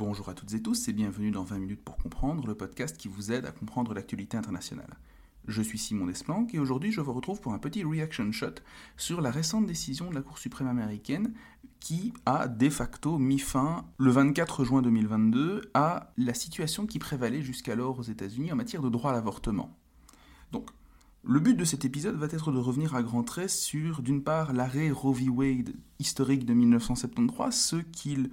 Bonjour 0.00 0.30
à 0.30 0.34
toutes 0.34 0.54
et 0.54 0.62
tous 0.62 0.88
et 0.88 0.94
bienvenue 0.94 1.30
dans 1.30 1.44
20 1.44 1.58
minutes 1.58 1.82
pour 1.84 1.98
comprendre, 1.98 2.46
le 2.46 2.54
podcast 2.54 2.96
qui 2.96 3.06
vous 3.06 3.32
aide 3.32 3.44
à 3.44 3.52
comprendre 3.52 3.92
l'actualité 3.92 4.38
internationale. 4.38 4.96
Je 5.46 5.60
suis 5.60 5.76
Simon 5.76 6.06
Desplanques 6.06 6.54
et 6.54 6.58
aujourd'hui 6.58 6.90
je 6.90 7.02
vous 7.02 7.12
retrouve 7.12 7.42
pour 7.42 7.52
un 7.52 7.58
petit 7.58 7.84
reaction 7.84 8.32
shot 8.32 8.54
sur 8.96 9.20
la 9.20 9.30
récente 9.30 9.66
décision 9.66 10.08
de 10.08 10.14
la 10.14 10.22
Cour 10.22 10.38
suprême 10.38 10.68
américaine 10.68 11.34
qui 11.80 12.14
a 12.24 12.48
de 12.48 12.70
facto 12.70 13.18
mis 13.18 13.38
fin 13.38 13.84
le 13.98 14.10
24 14.10 14.64
juin 14.64 14.80
2022 14.80 15.70
à 15.74 16.14
la 16.16 16.32
situation 16.32 16.86
qui 16.86 16.98
prévalait 16.98 17.42
jusqu'alors 17.42 17.98
aux 17.98 18.04
États-Unis 18.04 18.52
en 18.52 18.56
matière 18.56 18.80
de 18.80 18.88
droit 18.88 19.10
à 19.10 19.14
l'avortement. 19.14 19.76
Donc, 20.50 20.70
le 21.24 21.40
but 21.40 21.58
de 21.58 21.66
cet 21.66 21.84
épisode 21.84 22.16
va 22.16 22.24
être 22.24 22.52
de 22.52 22.58
revenir 22.58 22.94
à 22.94 23.02
grands 23.02 23.22
traits 23.22 23.50
sur, 23.50 24.00
d'une 24.00 24.22
part, 24.22 24.54
l'arrêt 24.54 24.90
Roe 24.90 25.12
v. 25.12 25.28
Wade 25.28 25.74
historique 25.98 26.46
de 26.46 26.54
1973, 26.54 27.54
ce 27.54 27.76
qu'il 27.76 28.30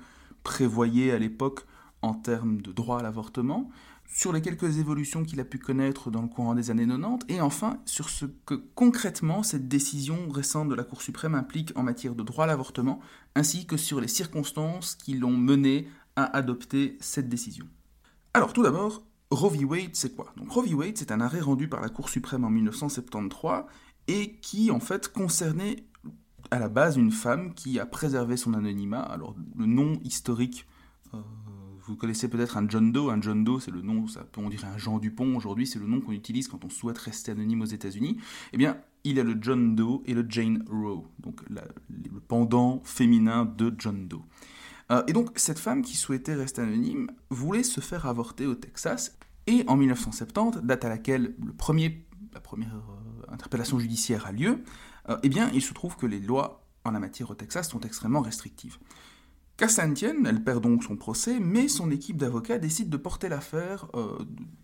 prévoyait 0.48 1.12
à 1.12 1.20
l'époque 1.20 1.66
en 2.02 2.14
termes 2.14 2.62
de 2.62 2.72
droit 2.72 3.00
à 3.00 3.04
l'avortement, 3.04 3.70
sur 4.08 4.32
les 4.32 4.42
quelques 4.42 4.78
évolutions 4.78 5.26
qu'il 5.26 5.42
a 5.42 5.44
pu 5.44 5.60
connaître 5.60 6.10
dans 6.10 6.22
le 6.22 6.30
courant 6.30 6.56
des 6.56 6.72
années 6.72 6.88
90, 6.88 7.26
et 7.28 7.42
enfin 7.42 7.82
sur 7.84 8.08
ce 8.10 8.26
que 8.46 8.54
concrètement 8.74 9.44
cette 9.44 9.68
décision 9.68 10.30
récente 10.30 10.70
de 10.70 10.76
la 10.76 10.86
Cour 10.86 11.02
suprême 11.02 11.36
implique 11.36 11.74
en 11.76 11.84
matière 11.84 12.16
de 12.16 12.24
droit 12.24 12.46
à 12.46 12.48
l'avortement, 12.48 13.02
ainsi 13.36 13.68
que 13.68 13.76
sur 13.76 14.00
les 14.00 14.08
circonstances 14.08 14.96
qui 14.96 15.16
l'ont 15.16 15.36
mené 15.36 15.90
à 16.16 16.24
adopter 16.38 16.98
cette 17.02 17.28
décision. 17.28 17.66
Alors 18.34 18.54
tout 18.54 18.64
d'abord, 18.64 19.04
Roe 19.30 19.50
v. 19.50 19.66
Wade, 19.66 19.96
c'est 19.96 20.16
quoi? 20.16 20.32
Donc 20.38 20.50
Roe 20.50 20.64
v. 20.64 20.76
Wade, 20.76 20.98
c'est 20.98 21.12
un 21.12 21.20
arrêt 21.20 21.42
rendu 21.42 21.68
par 21.68 21.82
la 21.82 21.90
Cour 21.90 22.08
suprême 22.08 22.46
en 22.46 22.50
1973 22.50 23.66
et 24.08 24.38
qui 24.40 24.72
en 24.72 24.80
fait 24.80 25.12
concernait 25.12 25.84
à 26.52 26.60
la 26.60 26.70
base 26.70 26.98
une 26.98 27.12
femme 27.12 27.54
qui 27.54 27.80
a 27.80 27.86
préservé 27.86 28.38
son 28.38 28.54
anonymat. 28.54 29.02
Alors 29.02 29.36
le 29.58 29.66
nom 29.66 30.00
historique, 30.04 30.66
euh, 31.14 31.18
vous 31.86 31.96
connaissez 31.96 32.28
peut-être 32.28 32.58
un 32.58 32.68
John 32.68 32.92
Doe. 32.92 33.10
Un 33.10 33.22
John 33.22 33.44
Doe, 33.44 33.60
c'est 33.60 33.72
le 33.72 33.82
nom, 33.82 34.08
ça 34.08 34.22
peut 34.22 34.42
on 34.42 34.50
dirait 34.50 34.68
un 34.68 34.78
Jean 34.78 35.00
Dupont 35.00 35.36
aujourd'hui, 35.36 35.66
c'est 35.66 35.80
le 35.80 35.88
nom 35.88 36.02
qu'on 36.02 36.12
utilise 36.12 36.48
quand 36.48 36.66
on 36.66 36.70
souhaite 36.70 36.98
rester 36.98 37.32
anonyme 37.32 37.62
aux 37.62 37.66
États-Unis. 37.66 38.18
Eh 38.54 38.58
bien, 38.58 38.78
il 39.04 39.18
y 39.18 39.20
a 39.20 39.24
le 39.24 39.38
John 39.40 39.76
Doe 39.76 40.02
et 40.06 40.14
le 40.14 40.26
Jane 40.28 40.64
Roe, 40.70 41.04
donc 41.20 41.42
le 41.50 41.62
pendant 42.28 42.82
féminin 42.84 43.46
de 43.46 43.74
John 43.78 44.08
Doe. 44.08 44.22
Euh, 44.92 45.04
et 45.08 45.14
donc 45.14 45.32
cette 45.36 45.60
femme 45.60 45.82
qui 45.82 45.98
souhaitait 45.98 46.34
rester 46.34 46.62
anonyme 46.62 47.10
voulait 47.30 47.64
se 47.64 47.82
faire 47.82 48.06
avorter 48.06 48.46
au 48.46 48.56
Texas. 48.56 49.18
Et 49.48 49.64
en 49.68 49.78
1970, 49.78 50.62
date 50.64 50.84
à 50.84 50.90
laquelle 50.90 51.36
le 51.44 51.54
premier, 51.54 52.06
la 52.34 52.42
première 52.42 52.76
euh, 52.76 53.32
interpellation 53.34 53.80
judiciaire 53.80 54.26
a 54.26 54.32
lieu, 54.32 54.64
euh, 55.10 55.18
eh 55.24 55.30
bien, 55.30 55.50
il 55.54 55.62
se 55.62 55.74
trouve 55.74 55.96
que 55.96 56.06
les 56.06 56.20
lois 56.20 56.68
en 56.84 56.92
la 56.92 57.00
matière 57.00 57.30
au 57.32 57.36
Texas 57.36 57.70
sont 57.70 57.82
extrêmement 57.82 58.22
restrictives. 58.22 58.78
Qu'à 59.58 59.68
elle 59.76 60.44
perd 60.44 60.62
donc 60.62 60.84
son 60.84 60.96
procès, 60.96 61.40
mais 61.40 61.68
son 61.68 61.90
équipe 61.90 62.18
d'avocats 62.18 62.60
décide 62.60 62.90
de 62.90 62.98
porter 62.98 63.28
l'affaire, 63.28 63.88
euh, 63.96 64.18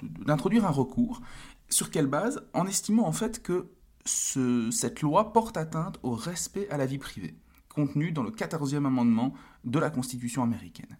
d'introduire 0.03 0.65
un 0.65 0.71
recours. 0.71 1.21
Sur 1.67 1.89
quelle 1.89 2.05
base? 2.05 2.43
En 2.53 2.67
estimant 2.67 3.07
en 3.07 3.11
fait 3.11 3.41
que 3.41 3.71
cette 4.05 5.01
loi 5.01 5.33
porte 5.33 5.57
atteinte 5.57 5.97
au 6.03 6.11
respect 6.13 6.69
à 6.69 6.77
la 6.77 6.85
vie 6.85 6.99
privée, 6.99 7.35
contenu 7.73 8.11
dans 8.11 8.21
le 8.21 8.29
14e 8.29 8.85
amendement 8.85 9.33
de 9.63 9.79
la 9.79 9.89
Constitution 9.89 10.43
américaine. 10.43 10.97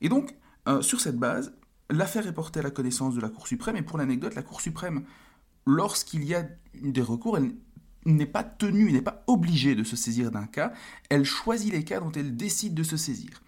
Et 0.00 0.08
donc, 0.08 0.34
euh, 0.66 0.82
sur 0.82 1.00
cette 1.00 1.18
base, 1.18 1.54
l'affaire 1.88 2.26
est 2.26 2.34
portée 2.34 2.60
à 2.60 2.62
la 2.62 2.70
connaissance 2.70 3.14
de 3.14 3.20
la 3.20 3.28
Cour 3.28 3.46
suprême, 3.46 3.76
et 3.76 3.82
pour 3.82 3.98
l'anecdote, 3.98 4.34
la 4.34 4.42
Cour 4.42 4.60
suprême, 4.60 5.04
lorsqu'il 5.66 6.24
y 6.24 6.34
a 6.34 6.48
des 6.74 7.02
recours, 7.02 7.36
elle 7.36 7.54
n'est 8.14 8.26
pas 8.26 8.44
tenue, 8.44 8.92
n'est 8.92 9.02
pas 9.02 9.24
obligée 9.26 9.74
de 9.74 9.84
se 9.84 9.96
saisir 9.96 10.30
d'un 10.30 10.46
cas, 10.46 10.72
elle 11.10 11.24
choisit 11.24 11.72
les 11.72 11.84
cas 11.84 12.00
dont 12.00 12.12
elle 12.12 12.36
décide 12.36 12.74
de 12.74 12.82
se 12.82 12.96
saisir. 12.96 13.42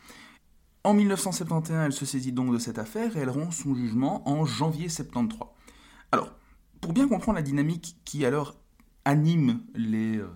En 0.85 0.95
1971, 0.95 1.79
elle 1.87 1.93
se 1.93 2.07
saisit 2.07 2.33
donc 2.33 2.53
de 2.53 2.59
cette 2.59 2.79
affaire 2.79 3.17
et 3.17 3.21
elle 3.21 3.31
rend 3.31 3.51
son 3.51 3.75
jugement 3.75 4.29
en 4.29 4.45
janvier 4.45 4.89
73. 4.89 5.49
Alors, 6.13 6.33
pour 6.81 6.93
bien 6.93 7.09
comprendre 7.09 7.37
la 7.37 7.43
dynamique 7.43 7.97
qui 8.05 8.25
alors 8.25 8.57
anime 9.05 9.61
les, 9.75 10.19
euh, 10.19 10.29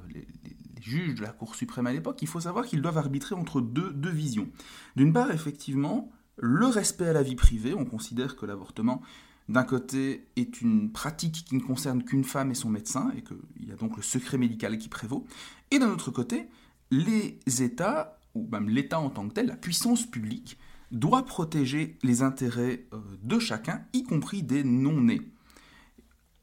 juges 0.80 1.14
de 1.14 1.22
la 1.22 1.30
Cour 1.30 1.54
suprême 1.54 1.86
à 1.86 1.92
l'époque, 1.92 2.20
il 2.22 2.28
faut 2.28 2.40
savoir 2.40 2.66
qu'ils 2.66 2.82
doivent 2.82 2.98
arbitrer 2.98 3.34
entre 3.34 3.60
deux 3.60 4.10
visions. 4.10 4.48
D'une 4.96 5.12
part, 5.12 5.30
effectivement, 5.30 6.10
le 6.36 6.66
respect 6.66 7.08
à 7.08 7.12
la 7.12 7.22
vie 7.22 7.36
privée, 7.36 7.74
on 7.74 7.84
considère 7.84 8.36
que 8.36 8.46
l'avortement 8.46 9.02
d'un 9.48 9.64
côté, 9.64 10.28
est 10.36 10.60
une 10.60 10.92
pratique 10.92 11.44
qui 11.46 11.54
ne 11.54 11.60
concerne 11.60 12.04
qu'une 12.04 12.24
femme 12.24 12.50
et 12.50 12.54
son 12.54 12.70
médecin, 12.70 13.12
et 13.16 13.22
qu'il 13.22 13.68
y 13.68 13.72
a 13.72 13.76
donc 13.76 13.96
le 13.96 14.02
secret 14.02 14.38
médical 14.38 14.78
qui 14.78 14.88
prévaut, 14.88 15.26
et 15.70 15.78
d'un 15.78 15.90
autre 15.90 16.10
côté, 16.10 16.48
les 16.90 17.38
États, 17.46 18.18
ou 18.34 18.46
même 18.50 18.68
l'État 18.68 19.00
en 19.00 19.10
tant 19.10 19.28
que 19.28 19.34
tel, 19.34 19.46
la 19.46 19.56
puissance 19.56 20.06
publique, 20.06 20.58
doit 20.90 21.24
protéger 21.24 21.98
les 22.02 22.22
intérêts 22.22 22.86
euh, 22.92 22.98
de 23.22 23.38
chacun, 23.38 23.84
y 23.92 24.04
compris 24.04 24.42
des 24.42 24.62
non-nés. 24.62 25.22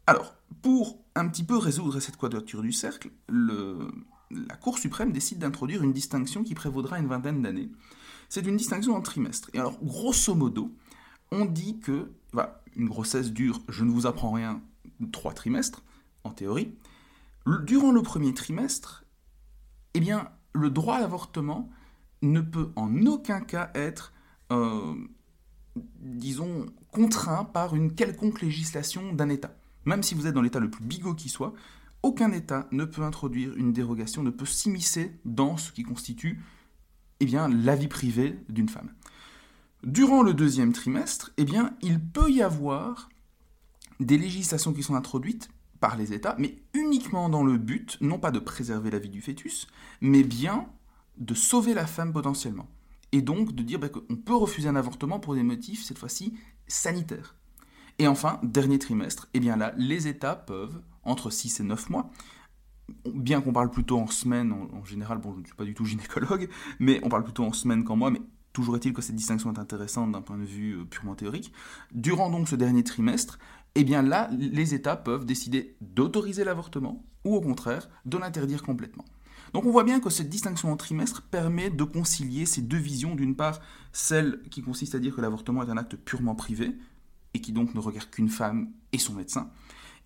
Alors, 0.07 0.35
pour 0.63 0.97
un 1.15 1.27
petit 1.27 1.43
peu 1.43 1.57
résoudre 1.57 1.99
cette 1.99 2.17
quadrature 2.17 2.63
du 2.63 2.71
cercle, 2.71 3.11
la 3.29 4.55
Cour 4.55 4.79
suprême 4.79 5.11
décide 5.11 5.39
d'introduire 5.39 5.83
une 5.83 5.93
distinction 5.93 6.43
qui 6.43 6.55
prévaudra 6.55 6.99
une 6.99 7.07
vingtaine 7.07 7.41
d'années. 7.41 7.69
C'est 8.27 8.45
une 8.45 8.57
distinction 8.57 8.95
en 8.95 9.01
trimestre. 9.01 9.49
Et 9.53 9.59
alors, 9.59 9.77
grosso 9.83 10.33
modo, 10.33 10.73
on 11.31 11.45
dit 11.45 11.79
que 11.79 12.11
une 12.75 12.87
grossesse 12.87 13.31
dure, 13.31 13.61
je 13.69 13.83
ne 13.83 13.91
vous 13.91 14.05
apprends 14.05 14.31
rien, 14.31 14.61
trois 15.11 15.33
trimestres, 15.33 15.83
en 16.23 16.31
théorie. 16.31 16.73
Durant 17.63 17.91
le 17.91 18.01
premier 18.01 18.33
trimestre, 18.33 19.05
eh 19.93 19.99
bien, 19.99 20.29
le 20.53 20.69
droit 20.69 20.97
à 20.97 20.99
l'avortement 21.01 21.69
ne 22.21 22.41
peut 22.41 22.69
en 22.75 23.05
aucun 23.05 23.41
cas 23.41 23.71
être, 23.75 24.13
euh, 24.51 24.93
disons, 26.01 26.65
contraint 26.91 27.45
par 27.45 27.75
une 27.75 27.93
quelconque 27.93 28.41
législation 28.41 29.13
d'un 29.13 29.29
État. 29.29 29.55
Même 29.85 30.03
si 30.03 30.15
vous 30.15 30.27
êtes 30.27 30.33
dans 30.33 30.41
l'État 30.41 30.59
le 30.59 30.69
plus 30.69 30.83
bigot 30.83 31.13
qui 31.13 31.29
soit, 31.29 31.53
aucun 32.03 32.31
État 32.31 32.67
ne 32.71 32.85
peut 32.85 33.03
introduire 33.03 33.55
une 33.55 33.73
dérogation, 33.73 34.23
ne 34.23 34.29
peut 34.29 34.45
s'immiscer 34.45 35.19
dans 35.25 35.57
ce 35.57 35.71
qui 35.71 35.83
constitue 35.83 36.41
eh 37.19 37.25
bien, 37.25 37.47
la 37.49 37.75
vie 37.75 37.87
privée 37.87 38.37
d'une 38.47 38.69
femme. 38.69 38.89
Durant 39.83 40.23
le 40.23 40.33
deuxième 40.33 40.73
trimestre, 40.73 41.31
eh 41.37 41.45
bien, 41.45 41.73
il 41.81 41.99
peut 42.01 42.29
y 42.29 42.41
avoir 42.41 43.09
des 43.99 44.17
législations 44.17 44.73
qui 44.73 44.83
sont 44.83 44.95
introduites 44.95 45.49
par 45.79 45.95
les 45.95 46.13
États, 46.13 46.35
mais 46.37 46.61
uniquement 46.73 47.29
dans 47.29 47.43
le 47.43 47.57
but, 47.57 47.97
non 48.01 48.19
pas 48.19 48.31
de 48.31 48.39
préserver 48.39 48.91
la 48.91 48.99
vie 48.99 49.09
du 49.09 49.21
fœtus, 49.21 49.67
mais 50.01 50.23
bien 50.23 50.67
de 51.17 51.33
sauver 51.33 51.73
la 51.73 51.87
femme 51.87 52.11
potentiellement. 52.11 52.67
Et 53.11 53.21
donc 53.21 53.53
de 53.53 53.63
dire 53.63 53.79
bah, 53.79 53.89
qu'on 53.89 54.15
peut 54.15 54.35
refuser 54.35 54.67
un 54.67 54.75
avortement 54.75 55.19
pour 55.19 55.35
des 55.35 55.43
motifs, 55.43 55.83
cette 55.83 55.97
fois-ci, 55.97 56.33
sanitaires. 56.67 57.35
Et 57.97 58.07
enfin, 58.07 58.39
dernier 58.43 58.79
trimestre, 58.79 59.29
eh 59.33 59.39
bien 59.39 59.55
là, 59.55 59.73
les 59.77 60.07
États 60.07 60.35
peuvent, 60.35 60.81
entre 61.03 61.29
6 61.29 61.61
et 61.61 61.63
9 61.63 61.89
mois, 61.89 62.09
bien 63.05 63.41
qu'on 63.41 63.53
parle 63.53 63.69
plutôt 63.69 63.99
en 63.99 64.07
semaine, 64.07 64.51
en, 64.51 64.83
général, 64.83 65.19
bon, 65.19 65.33
je 65.33 65.39
ne 65.39 65.45
suis 65.45 65.55
pas 65.55 65.65
du 65.65 65.73
tout 65.73 65.85
gynécologue, 65.85 66.49
mais 66.79 66.99
on 67.03 67.09
parle 67.09 67.23
plutôt 67.23 67.45
en 67.45 67.53
semaine 67.53 67.83
qu'en 67.83 67.95
mois, 67.95 68.11
mais 68.11 68.21
Toujours 68.59 68.75
est-il 68.75 68.91
que 68.91 69.01
cette 69.01 69.15
distinction 69.15 69.53
est 69.53 69.57
intéressante 69.57 70.11
d'un 70.11 70.21
point 70.21 70.37
de 70.37 70.43
vue 70.43 70.73
euh, 70.73 70.83
purement 70.83 71.15
théorique. 71.15 71.53
Durant 71.93 72.29
donc 72.29 72.49
ce 72.49 72.57
dernier 72.57 72.83
trimestre, 72.83 73.39
eh 73.75 73.85
les 73.85 74.73
États 74.73 74.97
peuvent 74.97 75.25
décider 75.25 75.77
d'autoriser 75.79 76.43
l'avortement 76.43 77.05
ou 77.23 77.35
au 77.35 77.39
contraire 77.39 77.87
de 78.03 78.17
l'interdire 78.17 78.61
complètement. 78.61 79.05
Donc 79.53 79.65
on 79.65 79.71
voit 79.71 79.85
bien 79.85 80.01
que 80.01 80.09
cette 80.09 80.27
distinction 80.27 80.73
en 80.73 80.75
trimestre 80.75 81.21
permet 81.21 81.69
de 81.69 81.85
concilier 81.85 82.45
ces 82.45 82.61
deux 82.61 82.77
visions. 82.77 83.15
D'une 83.15 83.37
part, 83.37 83.61
celle 83.93 84.41
qui 84.51 84.61
consiste 84.61 84.93
à 84.93 84.99
dire 84.99 85.15
que 85.15 85.21
l'avortement 85.21 85.63
est 85.63 85.69
un 85.69 85.77
acte 85.77 85.95
purement 85.95 86.35
privé 86.35 86.77
et 87.33 87.39
qui 87.39 87.53
donc 87.53 87.73
ne 87.75 87.79
regarde 87.79 88.09
qu'une 88.09 88.27
femme 88.27 88.73
et 88.91 88.97
son 88.97 89.13
médecin, 89.13 89.51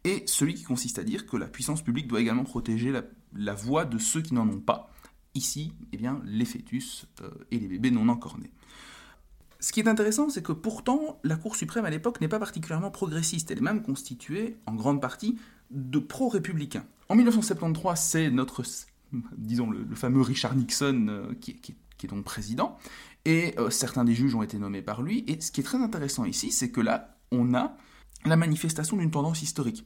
et 0.04 0.22
celui 0.28 0.54
qui 0.54 0.64
consiste 0.64 1.00
à 1.00 1.04
dire 1.04 1.26
que 1.26 1.38
la 1.38 1.48
puissance 1.48 1.82
publique 1.82 2.08
doit 2.08 2.22
également 2.22 2.44
protéger 2.44 2.94
la 3.34 3.54
voix 3.56 3.86
de 3.86 3.98
ceux 3.98 4.22
qui 4.22 4.36
n'en 4.36 4.48
ont 4.48 4.60
pas, 4.60 4.93
Ici, 5.36 5.74
eh 5.92 5.98
bien, 5.98 6.22
les 6.26 6.46
fœtus 6.46 7.08
euh, 7.22 7.30
et 7.52 7.60
les 7.60 7.68
bébés 7.68 7.92
non 7.92 8.08
encore 8.10 8.38
nés. 8.38 8.52
Ce 9.60 9.72
qui 9.72 9.80
est 9.80 9.88
intéressant, 9.88 10.30
c'est 10.30 10.44
que 10.44 10.52
pourtant, 10.52 11.20
la 11.24 11.38
Cour 11.38 11.56
suprême 11.56 11.86
à 11.86 11.90
l'époque 11.90 12.20
n'est 12.20 12.28
pas 12.28 12.38
particulièrement 12.38 12.92
progressiste. 12.92 13.50
Elle 13.50 13.60
est 13.60 13.62
même 13.62 13.82
constituée, 13.82 14.58
en 14.66 14.76
grande 14.76 15.02
partie, 15.02 15.38
de 15.72 16.00
pro-républicains. 16.00 16.86
En 17.10 17.16
1973, 17.16 18.00
c'est 18.00 18.30
notre, 18.30 18.64
disons, 19.38 19.72
le, 19.72 19.96
fameux 19.96 20.22
Richard 20.22 20.56
Nixon 20.56 21.08
euh, 21.08 21.34
qui, 21.40 21.58
est 22.04 22.08
donc 22.08 22.26
président, 22.26 22.78
et 23.24 23.58
euh, 23.58 23.70
certains 23.70 24.04
des 24.04 24.14
juges 24.14 24.36
ont 24.36 24.44
été 24.44 24.60
nommés 24.60 24.82
par 24.82 25.02
lui. 25.02 25.24
Et 25.28 25.40
ce 25.40 25.52
qui 25.52 25.62
est 25.62 25.64
très 25.64 25.78
intéressant 25.78 26.26
ici, 26.26 26.52
c'est 26.52 26.70
que 26.70 26.82
là, 26.82 27.18
on 27.32 27.54
a 27.54 27.78
la 28.26 28.36
manifestation 28.36 28.98
d'une 28.98 29.12
tendance 29.12 29.42
historique 29.42 29.86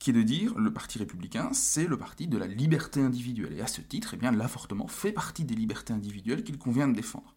qui 0.00 0.10
est 0.10 0.14
de 0.14 0.22
dire 0.22 0.58
le 0.58 0.72
Parti 0.72 0.98
républicain, 0.98 1.50
c'est 1.52 1.86
le 1.86 1.96
parti 1.96 2.26
de 2.26 2.38
la 2.38 2.46
liberté 2.46 3.00
individuelle. 3.00 3.52
Et 3.52 3.60
à 3.60 3.66
ce 3.66 3.82
titre, 3.82 4.16
eh 4.20 4.30
l'avortement 4.30 4.88
fait 4.88 5.12
partie 5.12 5.44
des 5.44 5.54
libertés 5.54 5.92
individuelles 5.92 6.42
qu'il 6.42 6.58
convient 6.58 6.88
de 6.88 6.94
défendre. 6.94 7.36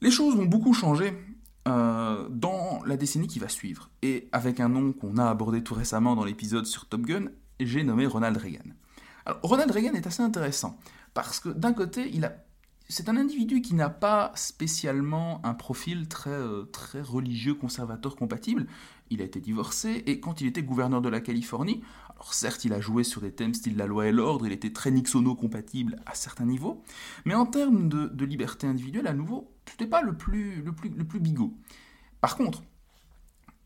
Les 0.00 0.10
choses 0.10 0.36
vont 0.36 0.46
beaucoup 0.46 0.74
changer 0.74 1.16
euh, 1.68 2.28
dans 2.28 2.82
la 2.84 2.96
décennie 2.96 3.28
qui 3.28 3.38
va 3.38 3.48
suivre. 3.48 3.88
Et 4.02 4.28
avec 4.32 4.58
un 4.58 4.68
nom 4.68 4.92
qu'on 4.92 5.16
a 5.16 5.30
abordé 5.30 5.62
tout 5.62 5.74
récemment 5.74 6.16
dans 6.16 6.24
l'épisode 6.24 6.66
sur 6.66 6.86
Top 6.86 7.02
Gun, 7.02 7.26
j'ai 7.60 7.84
nommé 7.84 8.06
Ronald 8.06 8.36
Reagan. 8.36 8.70
Alors, 9.24 9.40
Ronald 9.42 9.70
Reagan 9.70 9.94
est 9.94 10.06
assez 10.08 10.22
intéressant, 10.22 10.76
parce 11.14 11.38
que 11.38 11.48
d'un 11.48 11.72
côté, 11.72 12.10
c'est 12.88 13.08
un 13.08 13.16
individu 13.16 13.62
qui 13.62 13.74
n'a 13.74 13.88
pas 13.88 14.32
spécialement 14.34 15.40
un 15.46 15.54
profil 15.54 16.08
très, 16.08 16.30
euh, 16.30 16.64
très 16.64 17.00
religieux, 17.00 17.54
conservateur, 17.54 18.16
compatible. 18.16 18.66
Il 19.10 19.20
a 19.20 19.24
été 19.24 19.40
divorcé 19.40 20.02
et 20.06 20.20
quand 20.20 20.40
il 20.40 20.46
était 20.46 20.62
gouverneur 20.62 21.00
de 21.00 21.08
la 21.08 21.20
Californie, 21.20 21.82
alors 22.14 22.34
certes 22.34 22.64
il 22.64 22.72
a 22.72 22.80
joué 22.80 23.04
sur 23.04 23.20
des 23.20 23.32
thèmes 23.32 23.54
style 23.54 23.76
la 23.76 23.86
loi 23.86 24.06
et 24.06 24.12
l'ordre, 24.12 24.46
il 24.46 24.52
était 24.52 24.72
très 24.72 24.90
Nixono-compatible 24.90 25.96
à 26.06 26.14
certains 26.14 26.46
niveaux, 26.46 26.82
mais 27.24 27.34
en 27.34 27.46
termes 27.46 27.88
de, 27.88 28.24
liberté 28.24 28.66
individuelle, 28.66 29.06
à 29.06 29.12
nouveau, 29.12 29.50
n'était 29.68 29.86
pas 29.86 30.02
le 30.02 30.16
plus, 30.16 30.62
le, 30.62 30.72
plus, 30.72 30.88
le 30.88 31.04
plus 31.04 31.20
bigot. 31.20 31.54
Par 32.20 32.36
contre, 32.36 32.62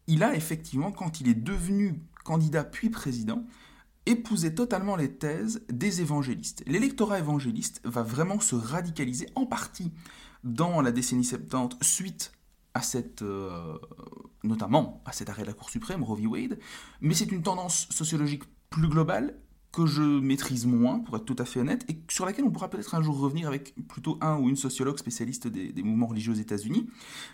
il 0.09 0.23
a 0.25 0.35
effectivement, 0.35 0.91
quand 0.91 1.21
il 1.21 1.29
est 1.29 1.35
devenu 1.35 2.01
candidat 2.25 2.65
puis 2.65 2.91
président, 2.91 3.45
épousé 4.07 4.55
totalement 4.55 4.97
les 4.97 5.13
thèses 5.13 5.63
des 5.69 6.01
évangélistes. 6.01 6.63
L'électorat 6.67 7.19
évangéliste 7.19 7.81
va 7.85 8.03
vraiment 8.03 8.41
se 8.41 8.55
radicaliser 8.55 9.29
en 9.35 9.47
partie 9.47 9.93
dans 10.45 10.81
la 10.81 10.93
décennie 10.93 11.25
70 11.25 11.77
suite 11.83 12.33
euh, 13.23 13.79
notamment 14.45 15.03
à 15.05 15.13
cet 15.13 15.31
arrêt 15.31 15.43
de 15.43 15.49
la 15.49 15.53
Cour 15.53 15.71
suprême, 15.71 16.03
Roe 16.03 16.17
v. 16.17 16.27
Wade, 16.27 16.59
mais 17.01 17.15
c'est 17.15 17.31
une 17.31 17.43
tendance 17.43 17.89
sociologique 17.91 18.45
plus 18.71 18.89
globale 18.89 19.35
que 19.73 19.87
je 19.87 20.03
maîtrise 20.03 20.67
moins, 20.67 21.01
pour 21.01 21.17
être 21.17 21.25
tout 21.25 21.37
à 21.39 21.45
fait 21.45 21.61
honnête, 21.61 21.85
et 21.89 21.99
sur 22.09 22.25
laquelle 22.25 22.45
on 22.45 22.51
pourra 22.51 22.71
peut-être 22.71 22.95
un 22.95 23.03
jour 23.03 23.19
revenir 23.19 23.49
avec 23.49 23.75
plutôt 23.87 24.19
un 24.21 24.39
ou 24.39 24.49
une 24.49 24.57
sociologue 24.57 24.99
spécialiste 24.99 25.47
des, 25.47 25.83
mouvements 25.83 26.07
religieux 26.07 26.33
aux 26.33 26.37
États-Unis. 26.37 26.89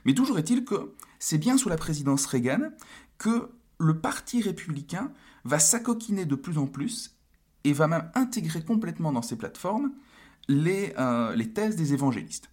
Mais 0.05 0.15
toujours 0.15 0.39
est-il 0.39 0.65
que 0.65 0.93
c'est 1.19 1.39
bien 1.39 1.57
sous 1.57 1.69
la 1.69 1.77
présidence 1.77 2.27
Reagan 2.27 2.71
que 3.19 3.51
le 3.79 4.01
Parti 4.01 4.43
républicain 4.43 5.13
va 5.45 5.59
s'acoquiner 5.59 6.27
de 6.27 6.35
plus 6.35 6.59
en 6.59 6.67
plus 6.67 7.17
et 7.65 7.73
va 7.73 7.87
même 7.87 8.11
intégrer 8.15 8.63
complètement 8.63 9.13
dans 9.13 9.23
ses 9.23 9.37
plateformes 9.37 9.93
les, 10.49 10.93
euh, 10.99 11.35
les 11.35 11.53
thèses 11.53 11.77
des 11.77 11.95
évangélistes. 11.95 12.51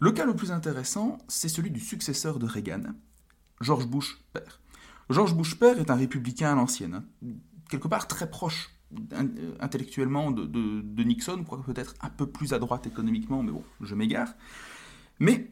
Le 0.00 0.12
cas 0.12 0.24
le 0.24 0.34
plus 0.34 0.50
intéressant, 0.50 1.18
c'est 1.28 1.50
celui 1.50 1.70
du 1.70 1.78
successeur 1.78 2.38
de 2.38 2.46
Reagan, 2.46 2.94
George 3.60 3.86
Bush 3.86 4.18
père. 4.32 4.60
George 5.10 5.34
Bush 5.34 5.58
père 5.58 5.78
est 5.78 5.90
un 5.90 5.94
républicain 5.94 6.52
à 6.52 6.54
l'ancienne, 6.54 7.04
quelque 7.68 7.86
part 7.86 8.08
très 8.08 8.30
proche 8.30 8.70
euh, 9.12 9.54
intellectuellement 9.60 10.30
de 10.30 11.04
Nixon, 11.04 11.44
quoique 11.44 11.70
peut-être 11.70 11.94
un 12.00 12.08
peu 12.08 12.26
plus 12.26 12.54
à 12.54 12.58
droite 12.58 12.86
économiquement, 12.86 13.42
mais 13.42 13.52
bon, 13.52 13.62
je 13.82 13.94
m'égare. 13.94 14.32
Mais 15.18 15.50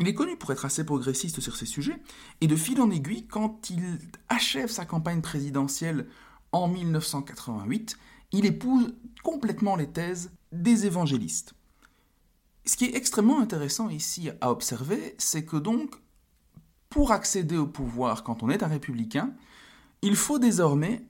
il 0.00 0.08
est 0.08 0.14
connu 0.14 0.36
pour 0.36 0.50
être 0.50 0.64
assez 0.64 0.84
progressiste 0.84 1.40
sur 1.40 1.56
ces 1.56 1.66
sujets, 1.66 2.02
et 2.40 2.48
de 2.48 2.56
fil 2.56 2.80
en 2.80 2.90
aiguille, 2.90 3.28
quand 3.28 3.70
il 3.70 3.98
achève 4.28 4.70
sa 4.70 4.86
campagne 4.86 5.20
présidentielle 5.20 6.08
en 6.50 6.66
1988, 6.66 7.96
il 8.32 8.44
épouse 8.44 8.94
complètement 9.22 9.76
les 9.76 9.88
thèses 9.88 10.32
des 10.50 10.86
évangélistes. 10.86 11.54
Ce 12.68 12.76
qui 12.76 12.84
est 12.84 12.96
extrêmement 12.96 13.40
intéressant 13.40 13.88
ici 13.88 14.28
à 14.42 14.50
observer, 14.50 15.14
c'est 15.16 15.42
que 15.42 15.56
donc, 15.56 15.94
pour 16.90 17.12
accéder 17.12 17.56
au 17.56 17.66
pouvoir 17.66 18.22
quand 18.22 18.42
on 18.42 18.50
est 18.50 18.62
un 18.62 18.66
républicain, 18.66 19.32
il 20.02 20.14
faut 20.16 20.38
désormais, 20.38 21.02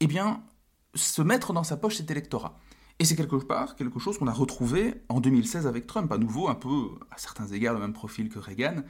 eh 0.00 0.06
bien, 0.06 0.42
se 0.94 1.22
mettre 1.22 1.54
dans 1.54 1.64
sa 1.64 1.78
poche 1.78 1.96
cet 1.96 2.10
électorat. 2.10 2.58
Et 2.98 3.06
c'est 3.06 3.16
quelque 3.16 3.36
part 3.36 3.74
quelque 3.74 3.98
chose 3.98 4.18
qu'on 4.18 4.26
a 4.26 4.32
retrouvé 4.32 5.02
en 5.08 5.20
2016 5.20 5.66
avec 5.66 5.86
Trump, 5.86 6.12
à 6.12 6.18
nouveau 6.18 6.46
un 6.48 6.54
peu, 6.54 6.90
à 7.10 7.16
certains 7.16 7.46
égards, 7.46 7.72
le 7.72 7.80
même 7.80 7.94
profil 7.94 8.28
que 8.28 8.38
Reagan. 8.38 8.82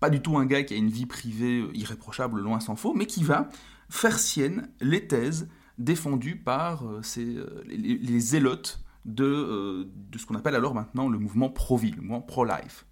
Pas 0.00 0.08
du 0.08 0.22
tout 0.22 0.38
un 0.38 0.46
gars 0.46 0.62
qui 0.62 0.72
a 0.72 0.78
une 0.78 0.88
vie 0.88 1.04
privée 1.04 1.62
irréprochable, 1.74 2.40
loin 2.40 2.58
s'en 2.58 2.76
faut, 2.76 2.94
mais 2.94 3.04
qui 3.04 3.22
va 3.22 3.50
faire 3.90 4.18
sienne 4.18 4.70
les 4.80 5.06
thèses 5.06 5.46
défendues 5.76 6.36
par 6.36 6.86
euh, 6.86 7.02
euh, 7.18 7.62
les, 7.66 8.20
zélotes 8.20 8.80
de, 9.06 9.88
de 10.10 10.18
ce 10.18 10.26
qu'on 10.26 10.34
appelle 10.34 10.56
alors 10.56 10.74
maintenant 10.74 11.08
le 11.08 11.18
mouvement 11.18 11.48
pro-vie, 11.48 11.92
le 11.92 12.02
mouvement 12.02 12.20
pro-life, 12.20 12.84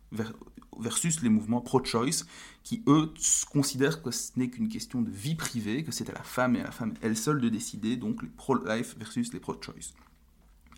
versus 0.78 1.22
les 1.22 1.28
mouvements 1.28 1.60
pro-choice, 1.60 2.24
qui 2.62 2.82
eux 2.86 3.12
considèrent 3.50 4.02
que 4.02 4.10
ce 4.10 4.32
n'est 4.36 4.48
qu'une 4.48 4.68
question 4.68 5.02
de 5.02 5.10
vie 5.10 5.34
privée, 5.34 5.84
que 5.84 5.92
c'est 5.92 6.08
à 6.08 6.12
la 6.12 6.22
femme 6.22 6.56
et 6.56 6.60
à 6.60 6.64
la 6.64 6.70
femme 6.70 6.94
elle 7.02 7.16
seule 7.16 7.40
de 7.40 7.48
décider, 7.48 7.96
donc 7.96 8.22
les 8.22 8.28
pro-life 8.28 8.96
versus 8.96 9.32
les 9.32 9.40
pro-choice. 9.40 9.92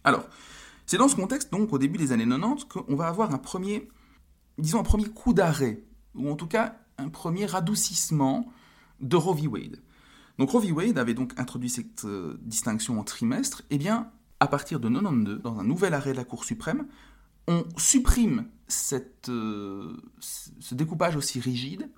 Alors, 0.05 0.29
c'est 0.87 0.99
dans 0.99 1.09
ce 1.09 1.17
contexte, 1.17 1.51
donc, 1.51 1.73
au 1.73 1.79
début 1.79 1.99
des 1.99 2.13
années 2.13 2.27
90, 2.27 2.65
qu'on 2.65 2.95
va 2.95 3.09
avoir 3.09 3.35
un 3.35 3.39
premier, 3.39 3.89
disons, 4.59 4.81
un 4.81 4.85
premier 4.85 5.09
coup 5.09 5.35
d'arrêt, 5.35 5.83
ou 6.15 6.31
en 6.31 6.37
tout 6.37 6.47
cas 6.47 6.79
un 6.99 7.09
premier 7.09 7.55
adoucissement 7.55 8.51
de 9.01 9.17
Roe 9.17 9.35
v. 9.35 9.49
Wade. 9.49 9.83
Donc 10.39 10.51
Roe 10.51 10.61
v. 10.61 10.73
Wade 10.73 10.99
avait 10.99 11.15
donc 11.15 11.33
introduit 11.39 11.69
cette 11.69 12.05
euh, 12.05 12.39
distinction 12.43 12.99
en 12.99 13.05
trimestre, 13.05 13.63
et 13.63 13.75
eh 13.75 13.79
bien, 13.79 14.11
à 14.41 14.49
partir 14.49 14.81
de 14.81 14.89
92, 14.89 15.41
dans 15.43 15.59
un 15.59 15.65
nouvel 15.65 15.95
arrêt 15.95 16.13
de 16.13 16.17
la 16.17 16.25
Cour 16.25 16.45
suprême, 16.45 16.87
on 17.49 17.65
supprime 17.77 18.49
cette, 18.69 19.29
euh, 19.29 19.97
ce 20.21 20.75
découpage 20.75 21.17
aussi 21.17 21.41
rigide 21.41 21.91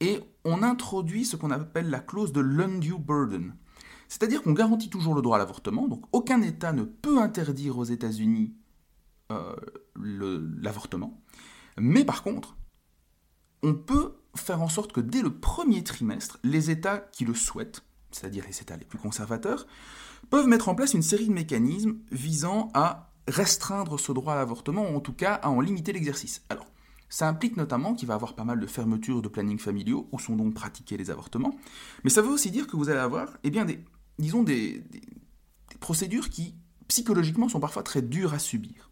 et 0.00 0.20
on 0.44 0.62
introduit 0.62 1.24
ce 1.24 1.36
qu'on 1.36 1.50
appelle 1.50 1.90
la 1.90 2.00
clause 2.00 2.32
de 2.32 2.40
l'undue 2.40 2.98
burden. 2.98 3.54
C'est-à-dire 4.08 4.42
qu'on 4.42 4.52
garantit 4.52 4.88
toujours 4.88 5.14
le 5.14 5.22
droit 5.22 5.36
à 5.36 5.38
l'avortement, 5.38 5.86
donc 5.86 6.04
aucun 6.12 6.40
État 6.42 6.72
ne 6.72 6.84
peut 6.84 7.20
interdire 7.20 7.78
aux 7.78 7.84
États-Unis 7.84 8.54
euh, 9.30 9.54
l'avortement, 9.96 11.22
mais 11.76 12.04
par 12.04 12.22
contre, 12.22 12.56
on 13.62 13.74
peut 13.74 14.14
faire 14.34 14.62
en 14.62 14.68
sorte 14.68 14.92
que 14.92 15.00
dès 15.00 15.20
le 15.20 15.38
premier 15.38 15.84
trimestre, 15.84 16.38
les 16.42 16.70
États 16.70 16.98
qui 16.98 17.24
le 17.24 17.34
souhaitent, 17.34 17.84
c'est-à-dire 18.10 18.44
les 18.46 18.60
États 18.60 18.76
les 18.76 18.84
plus 18.84 18.98
conservateurs, 18.98 19.66
peuvent 20.30 20.46
mettre 20.46 20.68
en 20.68 20.74
place 20.74 20.94
une 20.94 21.02
série 21.02 21.26
de 21.26 21.32
mécanismes 21.32 21.96
visant 22.10 22.70
à 22.74 23.10
restreindre 23.26 23.98
ce 23.98 24.12
droit 24.12 24.34
à 24.34 24.36
l'avortement, 24.36 24.90
ou 24.90 24.96
en 24.96 25.00
tout 25.00 25.12
cas 25.12 25.34
à 25.34 25.50
en 25.50 25.60
limiter 25.60 25.92
l'exercice. 25.92 26.42
Alors, 26.48 26.66
ça 27.08 27.28
implique 27.28 27.56
notamment 27.56 27.94
qu'il 27.94 28.08
va 28.08 28.14
y 28.14 28.16
avoir 28.16 28.34
pas 28.34 28.44
mal 28.44 28.60
de 28.60 28.66
fermetures 28.66 29.22
de 29.22 29.28
planning 29.28 29.58
familiaux 29.58 30.08
où 30.12 30.18
sont 30.18 30.36
donc 30.36 30.54
pratiqués 30.54 30.96
les 30.96 31.10
avortements, 31.10 31.56
mais 32.04 32.10
ça 32.10 32.22
veut 32.22 32.30
aussi 32.30 32.50
dire 32.50 32.66
que 32.66 32.76
vous 32.76 32.88
allez 32.88 32.98
avoir 32.98 33.36
eh 33.44 33.50
bien, 33.50 33.64
des, 33.64 33.84
disons, 34.18 34.42
des, 34.42 34.84
procédures 35.80 36.28
qui, 36.28 36.54
psychologiquement, 36.88 37.48
sont 37.48 37.60
parfois 37.60 37.82
très 37.82 38.02
dures 38.02 38.34
à 38.34 38.38
subir. 38.38 38.90